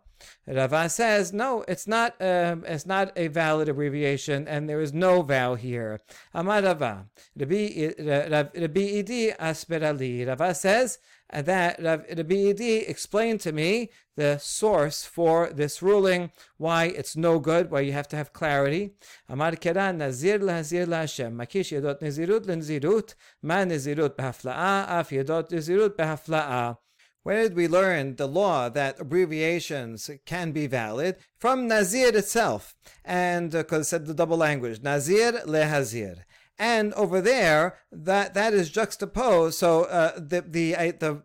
Rava 0.48 0.90
says, 0.90 1.34
no, 1.34 1.64
it's 1.68 1.88
not, 1.88 2.14
um, 2.22 2.64
it's 2.68 2.86
not 2.86 3.12
a 3.16 3.28
valid 3.28 3.70
abbreviation, 3.70 4.48
and 4.48 4.70
there 4.70 4.82
is 4.82 4.94
no 4.94 5.22
vow 5.22 5.56
here. 5.56 6.00
Amar 6.34 6.62
Rava, 6.62 7.08
Rabbi 7.36 7.70
Idi 7.70 9.36
Asperali. 9.38 10.28
Rava 10.28 10.54
says 10.54 11.00
that 11.34 11.82
Rabbi 11.82 12.36
Idi 12.36 12.88
explained 12.90 13.40
to 13.42 13.52
me 13.52 13.90
the 14.16 14.38
source 14.38 15.04
for 15.04 15.50
this 15.54 15.82
ruling, 15.82 16.32
why 16.58 16.86
it's 16.86 17.16
no 17.16 17.40
good, 17.40 17.72
why 17.72 17.82
you 17.82 17.94
have 17.94 18.08
to 18.10 18.16
have 18.16 18.34
clarity. 18.34 18.92
Amar 19.30 19.54
Keran 19.54 19.98
Nazir 19.98 20.40
lahazir 20.40 20.86
laHashem. 20.86 21.34
Makish 21.34 21.72
yedot 21.72 22.02
nezirut 22.02 22.46
lenezirut. 22.46 23.16
Ma 23.42 23.64
nezirut 23.64 24.16
behafla'a. 24.16 25.00
Af 25.00 25.10
yedot 25.10 25.50
nezirut 25.50 25.96
behafla'a. 25.96 26.78
Where 27.24 27.44
did 27.44 27.56
we 27.56 27.68
learn 27.68 28.16
the 28.16 28.28
law 28.28 28.68
that 28.70 29.00
abbreviations 29.00 30.10
can 30.26 30.52
be 30.52 30.66
valid? 30.66 31.18
From 31.38 31.68
Nazir 31.68 32.16
itself. 32.18 32.76
And 33.06 33.52
because 33.52 33.78
uh, 33.78 33.82
it 33.82 33.86
said 33.86 34.06
the 34.08 34.16
double 34.16 34.38
language, 34.38 34.82
Nazir 34.82 35.34
lehazir. 35.46 36.24
And 36.62 36.94
over 36.94 37.22
there, 37.22 37.80
that, 37.92 38.36
that 38.36 38.54
is 38.54 38.70
juxtaposed. 38.70 39.58
So 39.58 39.86
uh, 39.86 40.12
the, 40.16 40.42
the, 40.42 40.76
uh, 40.76 40.92
the, 41.00 41.24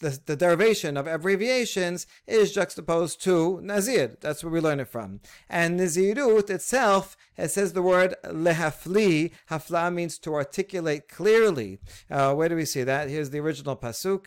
the, 0.00 0.20
the, 0.26 0.36
derivation 0.36 0.98
of 0.98 1.06
abbreviations 1.06 2.06
is 2.26 2.52
juxtaposed 2.52 3.22
to 3.22 3.62
Nazir. 3.62 4.18
That's 4.20 4.44
where 4.44 4.52
we 4.52 4.60
learn 4.60 4.80
it 4.80 4.88
from. 4.88 5.20
And 5.48 5.80
Nazirut 5.80 6.50
itself, 6.50 7.16
it 7.38 7.50
says 7.50 7.72
the 7.72 7.80
word 7.80 8.14
lehafli. 8.24 9.32
Hafla 9.50 9.90
means 9.90 10.18
to 10.18 10.34
articulate 10.34 11.08
clearly. 11.08 11.78
Uh, 12.10 12.34
where 12.34 12.50
do 12.50 12.54
we 12.56 12.66
see 12.66 12.82
that? 12.82 13.08
Here's 13.08 13.30
the 13.30 13.40
original 13.40 13.74
pasuk. 13.74 14.26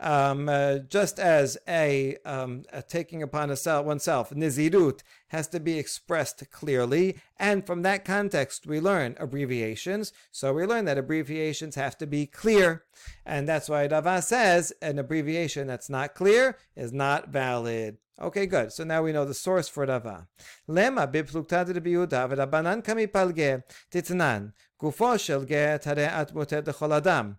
um, 0.00 0.48
uh, 0.48 0.78
just 0.78 1.18
as 1.18 1.56
a, 1.68 2.16
um, 2.24 2.64
a, 2.72 2.82
taking 2.82 3.22
upon 3.22 3.48
oneself, 3.48 4.30
nizirut, 4.30 5.02
has 5.28 5.48
to 5.48 5.60
be 5.60 5.78
expressed 5.78 6.50
clearly, 6.50 7.16
and 7.38 7.66
from 7.66 7.82
that 7.82 8.04
context 8.04 8.66
we 8.66 8.80
learn 8.80 9.16
abbreviations. 9.18 10.12
So 10.30 10.52
we 10.52 10.66
learn 10.66 10.84
that 10.84 10.98
abbreviations 10.98 11.74
have 11.76 11.96
to 11.98 12.06
be 12.06 12.26
clear, 12.26 12.84
and 13.24 13.48
that's 13.48 13.68
why 13.68 13.86
Rava 13.86 14.22
says 14.22 14.72
an 14.82 14.98
abbreviation 14.98 15.66
that's 15.66 15.90
not 15.90 16.14
clear 16.14 16.56
is 16.76 16.92
not 16.92 17.28
valid. 17.28 17.98
Okay, 18.20 18.46
good. 18.46 18.72
So 18.72 18.84
now 18.84 19.02
we 19.02 19.12
know 19.12 19.24
the 19.24 19.34
source 19.34 19.68
for 19.68 19.84
Rava. 19.84 20.28
Lema 20.68 21.10
biplukta 21.10 21.66
de 21.66 21.80
Yehuda 21.80 23.08
palge 23.10 23.64
titnan 23.90 24.52
gufo 24.80 25.18
shel 25.18 25.44
get 25.44 25.84
hare 25.84 26.10
at 26.10 26.32
moter 26.32 26.62
adam. 26.92 27.38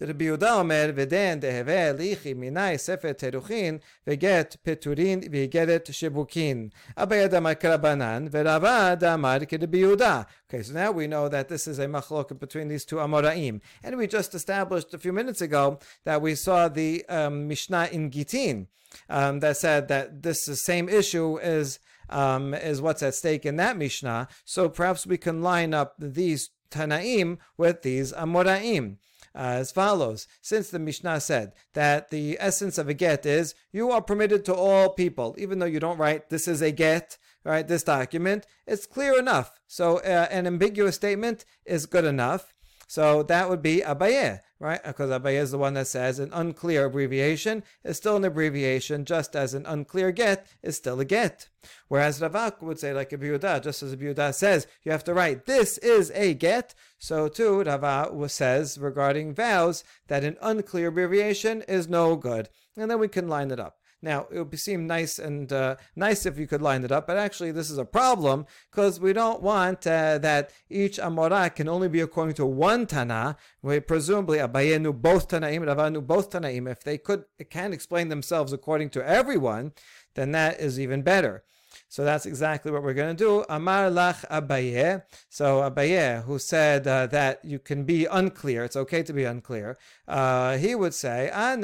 רבי 0.00 0.24
יהודה 0.24 0.54
אומר, 0.54 0.90
ודן 0.94 1.40
דהווה 1.40 1.92
ליכי 1.92 2.34
מיני 2.34 2.78
ספר 2.78 3.12
תירוכין, 3.12 3.78
וגט 4.06 4.56
פטורין 4.62 5.20
ואיגרת 5.32 5.88
שיווקין. 5.92 6.68
אביי 6.96 7.28
דאמר 7.28 7.54
כרבנן, 7.54 8.26
ורבא 8.30 8.94
דאמר 8.94 9.38
כרבי 9.48 9.78
יהודה. 9.78 10.22
Okay, 10.48 10.62
so 10.62 10.72
now 10.72 10.90
we 10.92 11.06
know 11.06 11.28
that 11.28 11.48
this 11.48 11.66
is 11.66 11.78
a 11.78 11.86
machloket 11.86 12.38
between 12.38 12.68
these 12.68 12.84
two 12.84 12.96
Amoraim. 12.96 13.60
And 13.82 13.96
we 13.96 14.06
just 14.06 14.34
established 14.34 14.92
a 14.92 14.98
few 14.98 15.12
minutes 15.12 15.40
ago 15.40 15.78
that 16.04 16.20
we 16.20 16.34
saw 16.34 16.68
the 16.68 17.04
um, 17.08 17.48
Mishnah 17.48 17.88
in 17.90 18.10
Gitin 18.10 18.66
um, 19.08 19.40
that 19.40 19.56
said 19.56 19.88
that 19.88 20.22
this 20.22 20.46
is 20.46 20.62
same 20.62 20.88
issue 20.90 21.38
is, 21.38 21.78
um, 22.10 22.52
is 22.52 22.82
what's 22.82 23.02
at 23.02 23.14
stake 23.14 23.46
in 23.46 23.56
that 23.56 23.78
Mishnah. 23.78 24.28
So 24.44 24.68
perhaps 24.68 25.06
we 25.06 25.16
can 25.16 25.42
line 25.42 25.72
up 25.72 25.94
these 25.98 26.50
Tanaim 26.70 27.38
with 27.56 27.80
these 27.80 28.12
Amoraim 28.12 28.98
as 29.33 29.71
follows. 29.71 30.27
Since 30.41 30.69
the 30.69 30.79
Mishnah 30.79 31.19
said 31.21 31.53
that 31.73 32.09
the 32.09 32.37
essence 32.39 32.77
of 32.77 32.89
a 32.89 32.93
get 32.93 33.25
is 33.25 33.55
you 33.71 33.91
are 33.91 34.01
permitted 34.01 34.45
to 34.45 34.55
all 34.55 34.89
people, 34.89 35.35
even 35.37 35.59
though 35.59 35.65
you 35.65 35.79
don't 35.79 35.97
write 35.97 36.29
this 36.29 36.47
is 36.47 36.61
a 36.61 36.71
get, 36.71 37.17
right? 37.43 37.67
This 37.67 37.83
document, 37.83 38.45
it's 38.67 38.85
clear 38.85 39.17
enough. 39.17 39.59
So 39.67 39.97
uh, 39.97 40.27
an 40.31 40.47
ambiguous 40.47 40.95
statement 40.95 41.45
is 41.65 41.85
good 41.85 42.05
enough. 42.05 42.53
So 42.91 43.23
that 43.23 43.49
would 43.49 43.61
be 43.61 43.77
Abaye, 43.79 44.41
right? 44.59 44.83
Because 44.83 45.11
Abaye 45.11 45.39
is 45.39 45.51
the 45.51 45.57
one 45.57 45.75
that 45.75 45.87
says 45.87 46.19
an 46.19 46.29
unclear 46.33 46.87
abbreviation 46.87 47.63
is 47.85 47.95
still 47.95 48.17
an 48.17 48.25
abbreviation, 48.25 49.05
just 49.05 49.33
as 49.33 49.53
an 49.53 49.65
unclear 49.65 50.11
get 50.11 50.45
is 50.61 50.75
still 50.75 50.99
a 50.99 51.05
get. 51.05 51.47
Whereas 51.87 52.19
Ravak 52.19 52.61
would 52.61 52.79
say, 52.79 52.91
like 52.93 53.13
a 53.13 53.17
Yehuda, 53.17 53.63
just 53.63 53.81
as 53.81 53.93
a 53.93 53.95
Yehuda 53.95 54.33
says, 54.33 54.67
you 54.83 54.91
have 54.91 55.05
to 55.05 55.13
write, 55.13 55.45
this 55.45 55.77
is 55.77 56.11
a 56.13 56.33
get. 56.33 56.75
So 56.97 57.29
too, 57.29 57.63
Rava 57.63 58.11
says 58.27 58.77
regarding 58.77 59.35
vows 59.35 59.85
that 60.09 60.25
an 60.25 60.35
unclear 60.41 60.89
abbreviation 60.89 61.61
is 61.69 61.87
no 61.87 62.17
good. 62.17 62.49
And 62.75 62.91
then 62.91 62.99
we 62.99 63.07
can 63.07 63.29
line 63.29 63.51
it 63.51 63.59
up. 63.61 63.77
Now, 64.03 64.27
it 64.31 64.39
would 64.39 64.59
seem 64.59 64.87
nice 64.87 65.19
and 65.19 65.51
uh, 65.53 65.75
nice 65.95 66.25
if 66.25 66.39
you 66.39 66.47
could 66.47 66.61
line 66.61 66.83
it 66.83 66.91
up, 66.91 67.05
but 67.05 67.17
actually, 67.17 67.51
this 67.51 67.69
is 67.69 67.77
a 67.77 67.85
problem 67.85 68.47
because 68.71 68.99
we 68.99 69.13
don't 69.13 69.43
want 69.43 69.85
uh, 69.85 70.17
that 70.17 70.51
each 70.69 70.97
Amora 70.97 71.53
can 71.53 71.67
only 71.67 71.87
be 71.87 72.01
according 72.01 72.33
to 72.35 72.45
one 72.45 72.87
Tana. 72.87 73.37
We 73.61 73.79
presumably 73.79 74.39
Abaye 74.39 74.81
knew 74.81 74.93
both 74.93 75.27
Tanaim, 75.27 75.67
Rava 75.67 75.91
knew 75.91 76.01
both 76.01 76.31
Tanaim. 76.31 76.69
If 76.69 76.83
they 76.83 76.97
could 76.97 77.25
can 77.51 77.73
explain 77.73 78.09
themselves 78.09 78.53
according 78.53 78.89
to 78.91 79.07
everyone, 79.07 79.73
then 80.15 80.31
that 80.31 80.59
is 80.59 80.79
even 80.79 81.03
better. 81.03 81.43
So 81.90 82.04
that's 82.04 82.26
exactly 82.26 82.70
what 82.72 82.82
we're 82.82 82.94
going 82.94 83.16
to 83.16 83.24
do. 83.24 83.44
Amar 83.48 83.90
lach 83.90 84.24
Abaye. 84.28 85.02
So 85.28 85.60
Abaye, 85.68 86.24
who 86.24 86.38
said 86.38 86.86
uh, 86.86 87.06
that 87.08 87.44
you 87.44 87.58
can 87.58 87.84
be 87.84 88.06
unclear, 88.06 88.64
it's 88.64 88.76
okay 88.76 89.02
to 89.02 89.12
be 89.12 89.24
unclear, 89.24 89.76
uh, 90.08 90.56
he 90.56 90.74
would 90.74 90.94
say, 90.94 91.30
uh, 91.30 91.56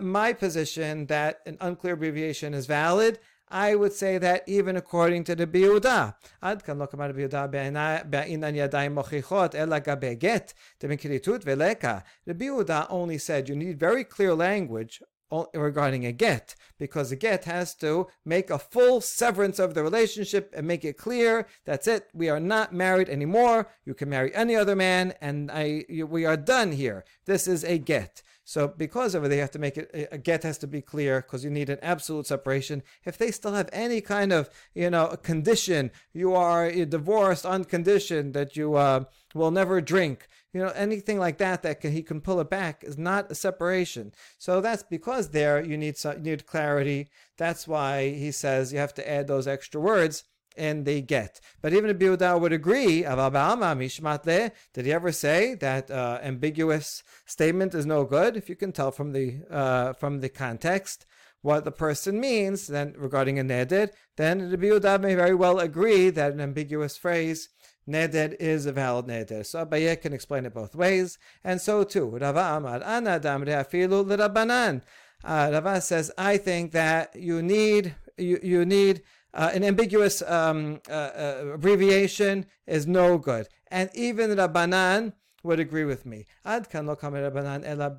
my 0.00 0.32
position 0.32 1.06
that 1.06 1.40
an 1.46 1.56
unclear 1.60 1.94
abbreviation 1.94 2.54
is 2.54 2.66
valid, 2.66 3.18
I 3.48 3.76
would 3.76 3.92
say 3.92 4.18
that 4.18 4.42
even 4.48 4.76
according 4.76 5.24
to 5.24 5.36
the 5.36 5.46
Biuda, 5.46 6.12
עד 6.40 6.62
כאן 6.62 6.78
לא 6.78 6.86
כמה 6.86 7.12
ביהודה 7.12 7.46
בעינן 8.04 8.54
ידיים 8.54 8.94
מוכיחות 8.94 9.54
אלא 9.54 9.78
גבי 9.78 10.14
גט, 10.14 10.52
דמקריטות 10.80 11.42
ולקה. 11.44 11.98
The 12.28 12.34
Biuda 12.34 12.86
only 12.90 13.18
said 13.18 13.48
you 13.48 13.54
need 13.54 13.78
very 13.78 14.04
clear 14.04 14.34
language 14.34 15.02
regarding 15.53 16.05
a 16.05 16.11
get, 16.11 16.55
because 16.77 17.11
a 17.11 17.15
get 17.15 17.45
has 17.45 17.73
to 17.75 18.07
make 18.25 18.49
a 18.49 18.59
full 18.59 19.01
severance 19.01 19.59
of 19.59 19.73
the 19.73 19.83
relationship 19.83 20.53
and 20.55 20.67
make 20.67 20.83
it 20.83 20.97
clear 20.97 21.47
that's 21.65 21.87
it. 21.87 22.09
We 22.13 22.29
are 22.29 22.39
not 22.39 22.73
married 22.73 23.09
anymore. 23.09 23.67
You 23.85 23.93
can 23.93 24.09
marry 24.09 24.33
any 24.35 24.55
other 24.55 24.75
man, 24.75 25.13
and 25.21 25.49
I 25.51 25.85
we 25.89 26.25
are 26.25 26.37
done 26.37 26.71
here. 26.73 27.05
This 27.25 27.47
is 27.47 27.63
a 27.63 27.77
get. 27.77 28.21
So 28.43 28.67
because 28.67 29.15
of 29.15 29.23
it, 29.23 29.29
they 29.29 29.37
have 29.37 29.51
to 29.51 29.59
make 29.59 29.77
it 29.77 30.09
a 30.11 30.17
get 30.17 30.43
has 30.43 30.57
to 30.59 30.67
be 30.67 30.81
clear 30.81 31.21
because 31.21 31.43
you 31.43 31.49
need 31.49 31.69
an 31.69 31.79
absolute 31.81 32.27
separation. 32.27 32.83
If 33.05 33.17
they 33.17 33.31
still 33.31 33.53
have 33.53 33.69
any 33.71 34.01
kind 34.01 34.33
of 34.33 34.49
you 34.73 34.89
know 34.89 35.15
condition, 35.21 35.91
you 36.13 36.33
are 36.33 36.69
divorced 36.71 37.45
on 37.45 37.65
condition 37.65 38.31
that 38.33 38.57
you 38.57 38.75
uh, 38.75 39.05
will 39.33 39.51
never 39.51 39.79
drink. 39.79 40.27
You 40.53 40.61
know 40.61 40.73
anything 40.75 41.17
like 41.17 41.37
that 41.37 41.63
that 41.63 41.79
can, 41.79 41.93
he 41.93 42.03
can 42.03 42.19
pull 42.19 42.39
it 42.41 42.49
back 42.49 42.83
is 42.83 42.97
not 42.97 43.31
a 43.31 43.35
separation. 43.35 44.11
So 44.37 44.59
that's 44.59 44.83
because 44.83 45.29
there 45.29 45.63
you 45.63 45.77
need 45.77 45.95
you 46.03 46.19
need 46.19 46.45
clarity. 46.45 47.09
That's 47.37 47.67
why 47.67 48.09
he 48.09 48.31
says 48.31 48.73
you 48.73 48.79
have 48.79 48.93
to 48.95 49.09
add 49.09 49.27
those 49.27 49.47
extra 49.47 49.79
words 49.79 50.25
and 50.57 50.85
they 50.85 51.01
get. 51.01 51.39
But 51.61 51.73
even 51.73 51.95
Yehuda 51.97 52.39
would 52.39 52.53
agree, 52.53 53.03
did 53.03 54.85
he 54.85 54.93
ever 54.93 55.11
say 55.11 55.55
that 55.55 55.89
uh, 55.89 56.19
ambiguous 56.21 57.03
statement 57.25 57.73
is 57.73 57.85
no 57.85 58.03
good? 58.03 58.35
If 58.35 58.49
you 58.49 58.55
can 58.55 58.71
tell 58.71 58.91
from 58.91 59.13
the 59.13 59.41
uh, 59.49 59.93
from 59.93 60.19
the 60.19 60.29
context 60.29 61.05
what 61.41 61.65
the 61.65 61.71
person 61.71 62.19
means, 62.19 62.67
then 62.67 62.93
regarding 62.97 63.39
a 63.39 63.43
neded, 63.43 63.91
then 64.17 64.51
the 64.51 64.57
Yehuda 64.57 65.01
may 65.01 65.15
very 65.15 65.33
well 65.33 65.59
agree 65.59 66.09
that 66.11 66.33
an 66.33 66.41
ambiguous 66.41 66.97
phrase 66.97 67.49
neded 67.87 68.35
is 68.39 68.65
a 68.65 68.71
valid 68.71 69.07
neded. 69.07 69.45
So 69.45 69.65
Abaye 69.65 70.01
can 70.01 70.13
explain 70.13 70.45
it 70.45 70.53
both 70.53 70.75
ways, 70.75 71.17
and 71.43 71.59
so 71.61 71.83
too 71.83 72.07
Rava 72.07 72.55
Amar 72.57 72.79
Anadam 72.79 73.45
Reafilu 73.45 74.05
Lirabanan. 74.05 74.81
Uh, 75.23 75.49
Rava 75.53 75.81
says, 75.81 76.11
I 76.17 76.37
think 76.37 76.71
that 76.71 77.15
you 77.15 77.41
need 77.41 77.95
you, 78.17 78.39
you 78.41 78.65
need 78.65 79.03
uh, 79.33 79.51
an 79.53 79.63
ambiguous 79.63 80.21
um, 80.23 80.81
uh, 80.89 80.93
uh, 80.93 81.51
abbreviation 81.53 82.45
is 82.67 82.87
no 82.87 83.17
good. 83.17 83.47
And 83.69 83.89
even 83.93 84.31
Rabbanan 84.31 85.13
would 85.43 85.59
agree 85.59 85.85
with 85.85 86.05
me. 86.05 86.25
Ad 86.45 86.69
kan 86.69 86.85
lo 86.85 86.95
kamer 86.95 87.31
Rabbanan 87.31 87.63
ela 87.65 87.89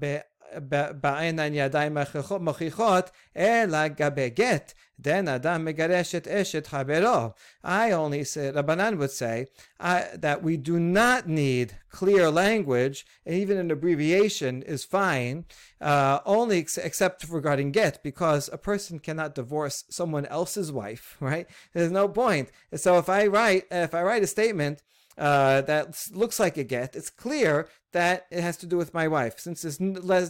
בעינן 1.01 1.53
ידיים 1.53 1.97
מוכיחות, 2.39 3.11
אלא 3.37 3.87
גבי 3.87 4.29
גט, 4.29 4.73
then 4.99 5.27
Adam 5.27 5.63
megareshet 5.63 6.25
eshet 6.25 6.67
חברו. 6.67 7.33
I 7.63 7.91
only 7.91 8.23
say, 8.23 8.51
Rabbanan 8.51 8.97
would 8.97 9.11
say, 9.11 9.45
uh, 9.79 10.03
that 10.15 10.41
we 10.41 10.57
do 10.57 10.79
not 10.79 11.27
need 11.27 11.77
clear 11.91 12.31
language, 12.31 13.05
and 13.25 13.35
even 13.35 13.57
an 13.57 13.69
abbreviation 13.69 14.63
is 14.63 14.83
fine, 14.83 15.45
uh, 15.79 16.19
only 16.25 16.59
ex- 16.59 16.79
except 16.79 17.29
regarding 17.29 17.71
get, 17.71 18.01
because 18.03 18.49
a 18.51 18.57
person 18.57 18.97
cannot 18.97 19.35
divorce 19.35 19.83
someone 19.89 20.25
else's 20.25 20.71
wife, 20.71 21.15
right? 21.19 21.47
There's 21.73 21.91
no 21.91 22.07
point. 22.07 22.49
So 22.73 22.97
if 22.97 23.07
I 23.07 23.27
write, 23.27 23.65
if 23.69 23.93
I 23.93 24.01
write 24.01 24.23
a 24.23 24.27
statement, 24.27 24.81
uh, 25.18 25.60
that 25.62 25.98
looks 26.12 26.40
like 26.40 26.56
a 26.56 26.64
get, 26.64 26.96
it's 26.96 27.10
clear 27.10 27.68
that 27.92 28.26
it 28.30 28.40
has 28.40 28.56
to 28.56 28.66
do 28.66 28.76
with 28.76 28.94
my 28.94 29.06
wife, 29.06 29.38
since 29.38 29.62
there's, 29.62 29.78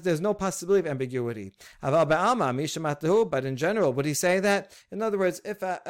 there's 0.01 0.21
no 0.21 0.35
possibility 0.35 0.81
of 0.81 0.91
ambiguity. 0.91 1.53
But 1.81 3.45
in 3.45 3.57
general, 3.57 3.93
would 3.93 4.05
he 4.07 4.15
say 4.15 4.41
that? 4.41 4.73
In 4.91 5.03
other 5.03 5.19
words, 5.19 5.41
if 5.45 5.63
a, 5.63 5.81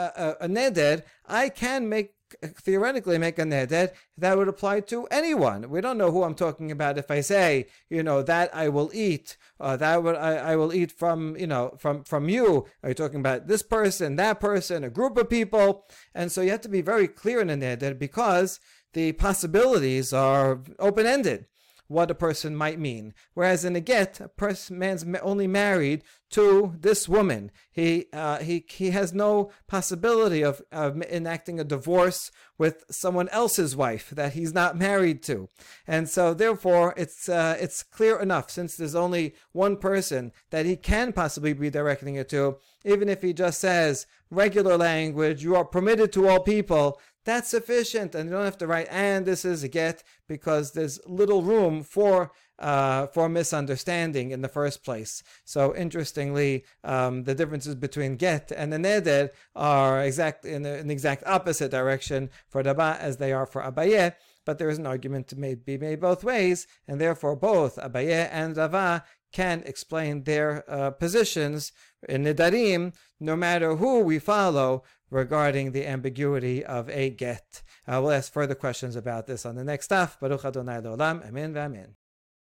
a, 0.41 0.45
a 0.45 0.49
neded, 0.49 1.03
I 1.27 1.49
can 1.49 1.89
make 1.89 2.15
theoretically 2.43 3.19
make 3.19 3.39
a 3.39 3.45
neded, 3.45 3.91
that 4.17 4.37
would 4.37 4.49
apply 4.49 4.81
to 4.81 5.07
anyone. 5.11 5.69
We 5.69 5.81
don't 5.81 5.99
know 5.99 6.11
who 6.11 6.23
I'm 6.23 6.35
talking 6.35 6.71
about 6.71 6.97
if 6.97 7.11
I 7.11 7.21
say, 7.21 7.67
you 7.91 8.03
know, 8.03 8.23
that 8.23 8.55
I 8.55 8.69
will 8.71 8.91
eat, 8.95 9.37
uh, 9.61 9.77
that 9.77 10.03
would 10.03 10.17
I, 10.17 10.37
I 10.37 10.57
will 10.57 10.73
eat 10.73 10.93
from, 10.93 11.37
you 11.37 11.47
know, 11.47 11.75
from 11.79 12.05
from 12.05 12.29
you. 12.31 12.67
Are 12.83 12.91
you 12.91 12.95
talking 12.95 13.21
about 13.21 13.49
this 13.49 13.63
person, 13.63 14.17
that 14.17 14.41
person, 14.41 14.83
a 14.83 14.91
group 14.91 15.19
of 15.19 15.29
people? 15.29 15.87
And 16.15 16.33
so 16.33 16.41
you 16.41 16.51
have 16.51 16.63
to 16.63 16.69
be 16.69 16.81
very 16.81 17.07
clear 17.07 17.41
in 17.41 17.51
a 17.51 17.57
neded 17.57 17.99
because 17.99 18.61
the 18.93 19.13
possibilities 19.13 20.13
are 20.13 20.61
open 20.79 21.07
ended 21.07 21.47
what 21.93 22.11
a 22.11 22.15
person 22.15 22.57
might 22.57 22.81
mean. 22.81 23.13
Whereas 23.35 23.65
in 23.65 23.77
a 23.77 23.81
get, 23.81 24.21
a 24.21 24.29
person 24.29 24.79
man's 24.79 25.05
only 25.23 25.47
married 25.47 26.03
to 26.31 26.75
this 26.81 27.09
woman. 27.09 27.51
He 27.71 28.07
uh, 28.13 28.39
he 28.39 28.65
he 28.69 28.91
has 28.91 29.13
no 29.13 29.53
possibility 29.67 30.43
of, 30.43 30.63
of 30.73 31.01
enacting 31.03 31.61
a 31.61 31.65
divorce 31.65 32.31
with 32.59 32.85
someone 32.91 33.29
else's 33.29 33.77
wife 33.77 34.11
that 34.11 34.33
he's 34.33 34.55
not 34.55 34.79
married 34.79 35.23
to, 35.25 35.49
and 35.87 36.09
so 36.09 36.33
therefore 36.33 36.95
it's 36.97 37.29
uh, 37.29 37.57
it's 37.61 37.83
clear 37.83 38.19
enough 38.19 38.51
since 38.51 38.77
there's 38.77 38.95
only 38.95 39.35
one 39.53 39.77
person 39.77 40.33
that 40.51 40.67
he 40.67 40.77
can 40.77 41.13
possibly 41.13 41.53
be 41.53 41.71
directing 41.71 42.17
it 42.17 42.29
to. 42.31 42.57
Even 42.85 43.09
if 43.09 43.23
he 43.23 43.33
just 43.33 43.61
says 43.61 44.07
regular 44.31 44.77
language, 44.79 45.45
you 45.45 45.55
are 45.55 45.65
permitted 45.65 46.13
to 46.13 46.27
all 46.27 46.41
people 46.41 46.99
that's 47.25 47.49
sufficient, 47.49 48.15
and 48.15 48.29
you 48.29 48.37
don't 48.37 48.45
have 48.45 48.59
to 48.59 48.67
write 48.67 48.89
"and 48.91 49.27
this 49.27 49.45
is 49.45 49.63
a 49.63 49.69
get" 49.69 50.03
because 50.29 50.73
there's 50.73 51.01
little 51.07 51.43
room 51.43 51.83
for 51.83 52.33
uh, 52.59 53.07
for 53.09 53.29
misunderstanding 53.29 54.31
in 54.31 54.41
the 54.41 54.49
first 54.49 54.85
place. 54.85 55.23
So 55.45 55.75
interestingly, 55.75 56.65
um, 56.85 57.25
the 57.25 57.35
differences 57.35 57.75
between 57.75 58.17
get 58.17 58.53
and 58.53 58.73
the 58.73 58.79
neded 58.79 59.31
are 59.55 60.03
exact 60.03 60.45
in 60.45 60.65
an 60.65 60.91
exact 60.91 61.25
opposite 61.27 61.71
direction 61.71 62.31
for 62.49 62.63
Rava 62.63 62.97
as 63.01 63.17
they 63.17 63.33
are 63.33 63.47
for 63.47 63.63
Abaye. 63.63 64.15
But 64.45 64.59
there 64.59 64.69
is 64.69 64.79
an 64.79 64.87
argument 64.87 65.29
to 65.29 65.37
may, 65.39 65.55
be 65.55 65.79
made 65.79 66.01
both 66.01 66.25
ways, 66.25 66.67
and 66.89 67.01
therefore 67.01 67.37
both 67.37 67.77
Abaye 67.77 68.29
and 68.33 68.57
Rava 68.57 69.05
can 69.33 69.63
explain 69.65 70.25
their 70.25 70.63
uh, 70.71 70.91
positions 70.91 71.73
in 72.09 72.25
Nedarim, 72.25 72.95
no 73.19 73.35
matter 73.35 73.77
who 73.77 74.01
we 74.01 74.19
follow 74.19 74.83
regarding 75.13 75.73
the 75.73 75.87
ambiguity 75.87 76.65
of 76.65 76.89
a 76.89 77.11
get. 77.11 77.63
Uh, 77.87 78.01
we'll 78.03 78.13
ask 78.13 78.33
further 78.33 78.55
questions 78.55 78.97
about 78.97 79.27
this 79.27 79.45
on 79.45 79.55
the 79.55 79.65
next 79.65 79.85
stuff. 79.85 80.19
Baruch 80.19 80.45
Adonai 80.45 80.81
Amen 80.81 81.55
v'amen. 81.55 82.02